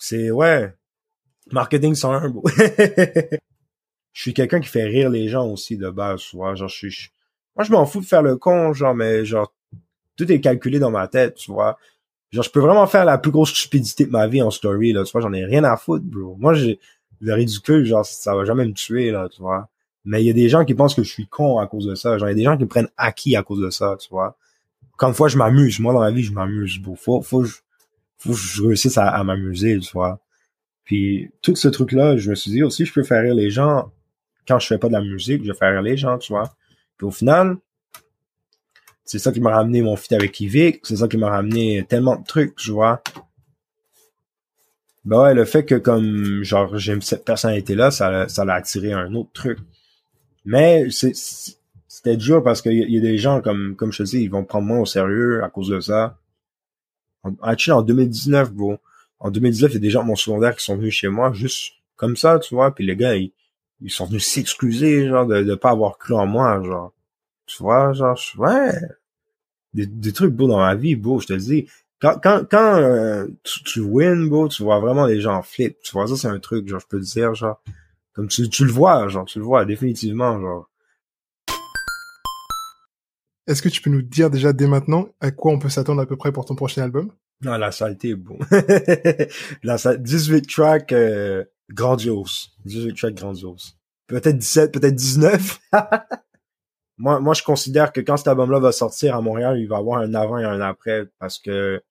C'est, 0.00 0.30
ouais. 0.30 0.74
Marketing 1.52 1.94
101, 1.94 2.30
beau. 2.30 2.42
je 4.12 4.22
suis 4.22 4.34
quelqu'un 4.34 4.60
qui 4.60 4.68
fait 4.68 4.84
rire 4.84 5.10
les 5.10 5.28
gens 5.28 5.46
aussi, 5.46 5.76
de 5.76 5.90
base, 5.90 6.22
tu 6.22 6.36
vois. 6.36 6.54
Genre, 6.54 6.68
je 6.68 6.74
suis, 6.88 7.10
moi, 7.54 7.64
je 7.64 7.70
m'en 7.70 7.84
fous 7.84 8.00
de 8.00 8.06
faire 8.06 8.22
le 8.22 8.36
con, 8.36 8.72
genre, 8.72 8.94
mais 8.94 9.24
genre, 9.24 9.52
tout 10.16 10.30
est 10.32 10.40
calculé 10.40 10.78
dans 10.78 10.90
ma 10.90 11.06
tête, 11.06 11.34
tu 11.34 11.52
vois. 11.52 11.78
Genre, 12.30 12.42
je 12.42 12.50
peux 12.50 12.60
vraiment 12.60 12.86
faire 12.86 13.04
la 13.04 13.18
plus 13.18 13.30
grosse 13.30 13.50
stupidité 13.50 14.06
de 14.06 14.10
ma 14.10 14.26
vie 14.26 14.42
en 14.42 14.50
story, 14.50 14.92
là, 14.92 15.04
tu 15.04 15.12
vois, 15.12 15.20
j'en 15.20 15.32
ai 15.34 15.44
rien 15.44 15.64
à 15.64 15.76
foutre, 15.76 16.04
bro. 16.04 16.34
Moi, 16.38 16.54
j'ai 16.54 16.80
le 17.20 17.34
ridicule, 17.34 17.84
genre, 17.84 18.06
ça 18.06 18.34
va 18.34 18.44
jamais 18.44 18.64
me 18.64 18.72
tuer, 18.72 19.10
là, 19.10 19.28
tu 19.28 19.42
vois. 19.42 19.68
Mais 20.06 20.22
il 20.22 20.26
y 20.26 20.30
a 20.30 20.32
des 20.32 20.48
gens 20.48 20.64
qui 20.64 20.74
pensent 20.74 20.94
que 20.94 21.02
je 21.02 21.10
suis 21.10 21.26
con 21.26 21.58
à 21.58 21.66
cause 21.66 21.86
de 21.86 21.94
ça. 21.94 22.16
Genre, 22.16 22.28
il 22.28 22.32
y 22.32 22.34
a 22.34 22.36
des 22.36 22.44
gens 22.44 22.56
qui 22.56 22.62
me 22.62 22.68
prennent 22.68 22.88
acquis 22.96 23.36
à 23.36 23.42
cause 23.42 23.60
de 23.60 23.68
ça, 23.68 23.96
tu 24.00 24.08
vois. 24.08 24.38
Quand 24.96 25.12
fois, 25.12 25.28
je 25.28 25.36
m'amuse. 25.36 25.78
Moi, 25.78 25.92
dans 25.92 26.00
la 26.00 26.10
vie, 26.10 26.22
je 26.22 26.32
m'amuse, 26.32 26.78
bro. 26.78 26.94
Faut, 26.94 27.20
faut, 27.20 27.44
je 28.24 28.62
réussisse 28.62 28.98
à, 28.98 29.22
m'amuser, 29.24 29.78
tu 29.78 29.92
vois. 29.92 30.20
Puis, 30.84 31.30
tout 31.42 31.56
ce 31.56 31.68
truc-là, 31.68 32.16
je 32.16 32.30
me 32.30 32.34
suis 32.34 32.50
dit 32.50 32.62
aussi, 32.62 32.84
je 32.84 32.92
peux 32.92 33.02
faire 33.02 33.22
rire 33.22 33.34
les 33.34 33.50
gens 33.50 33.90
quand 34.50 34.58
je 34.58 34.66
fais 34.66 34.78
pas 34.78 34.88
de 34.88 34.94
la 34.94 35.00
musique, 35.00 35.44
je 35.44 35.52
vais 35.52 35.58
faire 35.58 35.72
rire 35.72 35.82
les 35.82 35.96
gens, 35.96 36.18
tu 36.18 36.32
vois. 36.32 36.54
Puis 36.96 37.06
au 37.06 37.10
final, 37.10 37.56
c'est 39.04 39.18
ça 39.18 39.32
qui 39.32 39.40
m'a 39.40 39.50
ramené 39.50 39.82
mon 39.82 39.96
fit 39.96 40.14
avec 40.14 40.38
Yvick, 40.40 40.84
c'est 40.84 40.96
ça 40.96 41.08
qui 41.08 41.16
m'a 41.16 41.30
ramené 41.30 41.84
tellement 41.88 42.16
de 42.16 42.24
trucs, 42.24 42.56
tu 42.56 42.72
vois. 42.72 43.02
Ben 45.04 45.22
ouais, 45.22 45.34
le 45.34 45.44
fait 45.44 45.64
que 45.64 45.76
comme 45.76 46.42
genre 46.42 46.76
j'aime 46.76 47.00
cette 47.00 47.24
personnalité-là, 47.24 47.90
ça, 47.90 48.28
ça 48.28 48.44
l'a 48.44 48.54
attiré 48.54 48.92
un 48.92 49.14
autre 49.14 49.30
truc. 49.32 49.58
Mais 50.44 50.90
c'est 50.90 51.12
c'était 51.14 52.16
dur 52.16 52.42
parce 52.42 52.62
qu'il 52.62 52.72
y, 52.72 52.98
a 52.98 53.00
des 53.00 53.18
gens 53.18 53.40
comme 53.40 53.76
comme 53.76 53.92
je 53.92 53.98
te 53.98 54.02
dis, 54.04 54.22
ils 54.22 54.30
vont 54.30 54.44
prendre 54.44 54.66
moins 54.66 54.80
au 54.80 54.86
sérieux 54.86 55.42
à 55.44 55.48
cause 55.48 55.68
de 55.68 55.80
ça. 55.80 56.18
En, 57.22 57.32
en 57.42 57.82
2019, 57.82 58.52
bon, 58.52 58.78
en 59.18 59.30
2019, 59.30 59.72
il 59.72 59.74
y 59.74 59.76
a 59.76 59.80
des 59.80 59.90
gens 59.90 60.02
de 60.02 60.08
mon 60.08 60.16
secondaire 60.16 60.56
qui 60.56 60.64
sont 60.64 60.76
venus 60.76 60.94
chez 60.94 61.08
moi 61.08 61.32
juste 61.32 61.74
comme 61.96 62.16
ça, 62.16 62.38
tu 62.38 62.54
vois, 62.54 62.74
puis 62.74 62.86
les 62.86 62.96
gars, 62.96 63.14
ils, 63.14 63.32
ils 63.82 63.90
sont 63.90 64.06
venus 64.06 64.26
s'excuser, 64.26 65.08
genre, 65.08 65.26
de, 65.26 65.42
de 65.42 65.54
pas 65.54 65.70
avoir 65.70 65.98
cru 65.98 66.14
en 66.14 66.26
moi, 66.26 66.62
genre. 66.62 66.92
Tu 67.46 67.62
vois, 67.62 67.92
genre, 67.92 68.18
ouais. 68.38 68.72
Des, 69.74 69.86
des 69.86 70.12
trucs 70.12 70.32
beaux 70.34 70.48
dans 70.48 70.58
ma 70.58 70.74
vie, 70.74 70.96
beau, 70.96 71.20
je 71.20 71.26
te 71.28 71.32
le 71.32 71.40
dis. 71.40 71.68
Quand, 72.00 72.18
quand, 72.22 72.44
quand 72.50 72.76
euh, 72.76 73.26
tu, 73.44 73.62
tu 73.64 73.80
wins, 73.80 74.28
beau, 74.28 74.48
tu 74.48 74.62
vois 74.62 74.80
vraiment 74.80 75.06
les 75.06 75.20
gens 75.20 75.42
flip. 75.42 75.78
Tu 75.82 75.92
vois, 75.92 76.06
ça, 76.06 76.16
c'est 76.16 76.28
un 76.28 76.38
truc, 76.38 76.68
genre, 76.68 76.80
je 76.80 76.86
peux 76.86 77.00
te 77.00 77.04
dire, 77.04 77.34
genre. 77.34 77.60
Comme 78.14 78.28
tu, 78.28 78.48
tu 78.48 78.64
le 78.64 78.72
vois, 78.72 79.08
genre, 79.08 79.24
tu 79.26 79.38
le 79.38 79.44
vois, 79.44 79.64
définitivement, 79.64 80.40
genre. 80.40 80.68
Est-ce 83.46 83.62
que 83.62 83.68
tu 83.68 83.80
peux 83.80 83.90
nous 83.90 84.02
dire 84.02 84.30
déjà 84.30 84.52
dès 84.52 84.66
maintenant 84.66 85.08
à 85.20 85.30
quoi 85.30 85.52
on 85.52 85.58
peut 85.58 85.68
s'attendre 85.68 86.00
à 86.02 86.06
peu 86.06 86.16
près 86.16 86.32
pour 86.32 86.44
ton 86.44 86.54
prochain 86.54 86.82
album? 86.82 87.10
Non, 87.42 87.56
la 87.56 87.72
saleté, 87.72 88.14
bon. 88.14 88.38
la 89.62 89.76
18 89.96 90.46
tracks, 90.46 90.92
euh, 90.92 91.44
grandiose. 91.70 92.50
18 92.66 92.94
tracks 92.94 93.14
grandiose. 93.14 93.78
Peut-être 94.06 94.36
17, 94.36 94.72
peut-être 94.72 94.94
19. 94.94 95.60
moi, 96.98 97.20
moi, 97.20 97.32
je 97.32 97.42
considère 97.42 97.92
que 97.92 98.00
quand 98.00 98.18
cet 98.18 98.28
album-là 98.28 98.58
va 98.58 98.72
sortir 98.72 99.16
à 99.16 99.22
Montréal, 99.22 99.58
il 99.58 99.68
va 99.68 99.78
avoir 99.78 100.00
un 100.00 100.12
avant 100.14 100.38
et 100.38 100.44
un 100.44 100.60
après 100.60 101.06
parce 101.18 101.38
que 101.38 101.82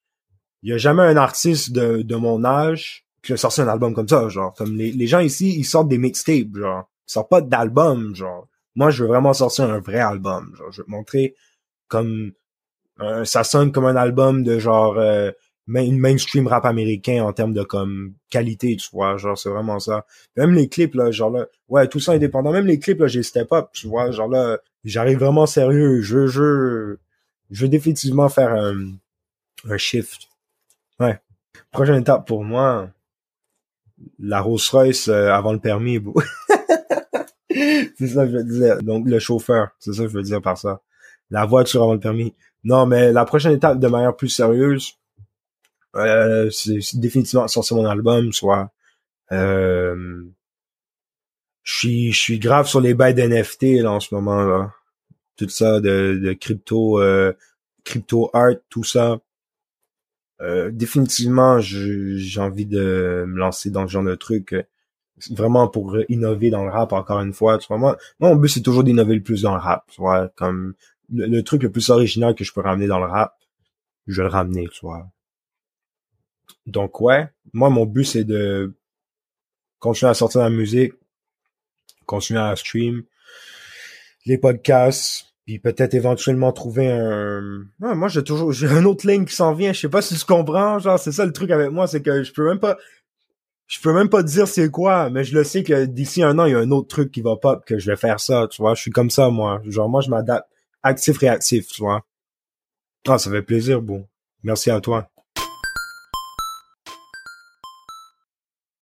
il 0.62 0.70
y 0.70 0.74
a 0.74 0.78
jamais 0.78 1.04
un 1.04 1.18
artiste 1.18 1.72
de, 1.72 2.16
mon 2.16 2.44
âge 2.44 3.06
qui 3.24 3.34
a 3.34 3.38
sorti 3.38 3.62
un 3.62 3.68
album 3.70 3.94
comme 3.94 4.08
ça, 4.08 4.28
genre. 4.28 4.54
Comme 4.56 4.76
les, 4.76 4.92
les 4.92 5.08
gens 5.08 5.20
ici, 5.20 5.56
ils 5.58 5.64
sortent 5.64 5.88
des 5.88 5.98
mixtapes, 5.98 6.56
genre. 6.56 6.90
Ils 7.08 7.14
sortent 7.14 7.30
pas 7.30 7.42
d'album, 7.42 8.14
genre. 8.14 8.48
Moi, 8.76 8.90
je 8.92 9.04
veux 9.04 9.10
vraiment 9.10 9.34
sortir 9.34 9.66
un 9.66 9.80
vrai 9.80 10.00
album, 10.00 10.54
genre. 10.58 10.72
Je 10.72 10.82
veux 10.82 10.88
montrer 10.88 11.36
comme 11.88 12.34
ça 13.24 13.44
sonne 13.44 13.72
comme 13.72 13.86
un 13.86 13.96
album 13.96 14.44
de 14.44 14.60
genre 14.60 14.98
euh, 14.98 15.32
mainstream 15.68 16.48
rap 16.48 16.66
américain 16.66 17.24
en 17.24 17.34
termes 17.34 17.54
de 17.54 17.64
comme 17.64 18.14
qualité, 18.30 18.76
tu 18.76 18.90
vois, 18.92 19.18
genre 19.18 19.38
c'est 19.38 19.50
vraiment 19.50 19.80
ça. 19.80 20.06
Même 20.36 20.54
les 20.54 20.68
clips 20.68 20.96
là, 20.96 21.12
genre 21.12 21.30
là, 21.30 21.48
ouais, 21.70 21.88
tout 21.88 22.00
ça 22.00 22.14
indépendant. 22.14 22.52
Même 22.52 22.66
les 22.66 22.80
clips 22.80 23.00
là, 23.00 23.08
j'ai 23.08 23.24
step 23.24 23.52
up, 23.54 23.70
tu 23.74 23.88
vois, 23.88 24.12
genre 24.12 24.28
là, 24.28 24.58
j'arrive 24.84 25.20
vraiment 25.20 25.46
sérieux. 25.46 26.02
Je 26.02 26.28
je 26.28 26.98
je 27.52 27.62
veux 27.64 27.70
définitivement 27.70 28.30
faire 28.30 28.52
un 28.54 28.94
un 29.70 29.78
shift. 29.78 30.28
Ouais. 31.00 31.20
Prochaine 31.72 32.02
étape 32.02 32.28
pour 32.28 32.44
moi, 32.44 32.90
la 34.20 34.42
Rolls 34.42 34.60
Royce 34.72 35.08
euh, 35.08 35.32
avant 35.32 35.54
le 35.54 35.60
permis. 35.60 36.00
c'est 37.98 38.08
ça 38.08 38.26
que 38.26 38.32
je 38.32 38.38
veux 38.38 38.44
dire. 38.44 38.82
Donc 38.84 39.08
le 39.08 39.20
chauffeur, 39.20 39.70
c'est 39.80 39.94
ça 39.94 40.04
que 40.04 40.10
je 40.10 40.14
veux 40.14 40.24
dire 40.24 40.42
par 40.42 40.58
ça. 40.58 40.82
La 41.30 41.46
voiture 41.46 41.84
avant 41.84 41.94
le 41.94 42.00
permis. 42.00 42.34
Non, 42.64 42.86
mais 42.86 43.12
la 43.12 43.26
prochaine 43.26 43.54
étape 43.54 43.80
de 43.80 43.88
manière 43.88 44.16
plus 44.16 44.30
sérieuse, 44.30 44.94
euh, 45.96 46.50
c'est 46.52 47.00
définitivement 47.00 47.48
sortir 47.48 47.78
mon 47.78 47.86
album, 47.86 48.32
soit 48.34 48.72
euh, 49.32 50.24
je 51.64 52.12
suis 52.12 52.40
grave 52.40 52.68
sur 52.68 52.82
les 52.82 52.94
bails 52.94 53.14
d'NFT 53.14 53.82
là 53.82 53.92
en 53.92 54.00
ce 54.00 54.14
moment 54.14 54.44
là. 54.44 54.74
Tout 55.38 55.48
ça 55.50 55.80
de, 55.80 56.20
de 56.22 56.34
crypto 56.34 57.00
euh, 57.00 57.34
crypto 57.86 58.30
art, 58.34 58.56
tout 58.70 58.84
ça. 58.84 59.20
Euh, 60.42 60.70
définitivement, 60.72 61.60
j'ai 61.60 62.40
envie 62.40 62.66
de 62.66 63.26
me 63.28 63.38
lancer 63.38 63.70
dans 63.70 63.88
ce 63.88 63.92
genre 63.92 64.04
de 64.04 64.16
truc 64.16 64.56
vraiment 65.32 65.68
pour 65.68 65.98
innover 66.10 66.50
dans 66.50 66.64
le 66.64 66.72
rap 66.72 66.94
encore 66.94 67.20
une 67.20 67.34
fois 67.34 67.58
tu 67.58 67.68
vois 67.68 67.78
moi, 67.78 67.98
mon 68.20 68.36
but 68.36 68.50
c'est 68.50 68.62
toujours 68.62 68.84
d'innover 68.84 69.16
le 69.16 69.24
plus 69.24 69.42
dans 69.42 69.54
le 69.54 69.62
rap 69.62 69.86
tu 69.92 70.02
vois 70.02 70.30
comme 70.36 70.74
le, 71.12 71.42
truc 71.42 71.64
le 71.64 71.72
plus 71.72 71.90
original 71.90 72.36
que 72.36 72.44
je 72.44 72.54
peux 72.54 72.62
ramener 72.62 72.88
dans 72.88 73.00
le 73.00 73.06
rap 73.06 73.36
je 74.08 74.22
vais 74.22 74.28
le 74.28 74.34
ramener 74.34 74.68
tu 74.68 74.80
vois 74.82 75.08
donc 76.70 77.02
ouais, 77.02 77.28
moi 77.54 77.70
mon 77.70 77.86
but 77.86 78.06
c'est 78.06 78.24
de 78.24 78.74
continuer 79.80 80.12
à 80.12 80.14
sortir 80.14 80.42
la 80.42 80.50
musique, 80.50 80.94
continuer 82.06 82.42
à 82.42 82.56
stream 82.56 83.04
les 84.26 84.38
podcasts, 84.38 85.34
puis 85.46 85.60
peut-être 85.60 85.94
éventuellement 85.96 86.52
trouver 86.52 86.92
un. 86.92 87.66
moi 87.80 88.08
j'ai 88.10 88.24
toujours 88.24 88.52
j'ai 88.52 88.68
un 88.68 88.86
autre 88.86 89.08
ligne 89.08 89.26
qui 89.26 89.34
s'en 89.34 89.54
vient. 89.54 89.74
Je 89.74 89.80
sais 89.80 89.90
pas 89.90 90.02
si 90.02 90.16
tu 90.16 90.26
comprends. 90.26 90.78
Genre 90.80 91.00
c'est 91.00 91.12
ça 91.12 91.26
le 91.26 91.34
truc 91.34 91.50
avec 91.50 91.72
moi, 91.72 91.88
c'est 91.88 92.02
que 92.02 92.24
je 92.24 92.32
peux 92.32 92.48
même 92.48 92.60
pas. 92.60 92.78
Je 93.70 93.80
peux 93.80 93.94
même 93.94 94.10
pas 94.10 94.24
dire 94.24 94.48
c'est 94.48 94.72
quoi, 94.72 95.12
mais 95.12 95.24
je 95.24 95.38
le 95.38 95.44
sais 95.44 95.64
que 95.64 95.86
d'ici 95.86 96.24
un 96.24 96.40
an, 96.40 96.46
il 96.46 96.54
y 96.54 96.56
a 96.56 96.60
un 96.60 96.72
autre 96.72 96.88
truc 96.88 97.12
qui 97.12 97.22
va 97.22 97.36
pop, 97.38 97.64
que 97.66 97.78
je 97.78 97.92
vais 97.92 97.96
faire 97.96 98.20
ça, 98.20 98.48
tu 98.50 98.64
vois. 98.64 98.74
Je 98.74 98.82
suis 98.82 98.92
comme 98.92 99.12
ça, 99.12 99.30
moi. 99.30 99.62
Genre, 99.66 99.88
moi, 99.88 100.02
je 100.02 100.10
m'adapte. 100.10 100.50
Actif-réactif, 100.82 101.68
tu 101.68 101.84
vois. 101.84 102.04
Ah, 103.08 103.20
ça 103.20 103.30
fait 103.30 103.44
plaisir, 103.44 103.82
bon. 103.82 104.08
Merci 104.44 104.72
à 104.72 104.82
toi. 104.82 105.12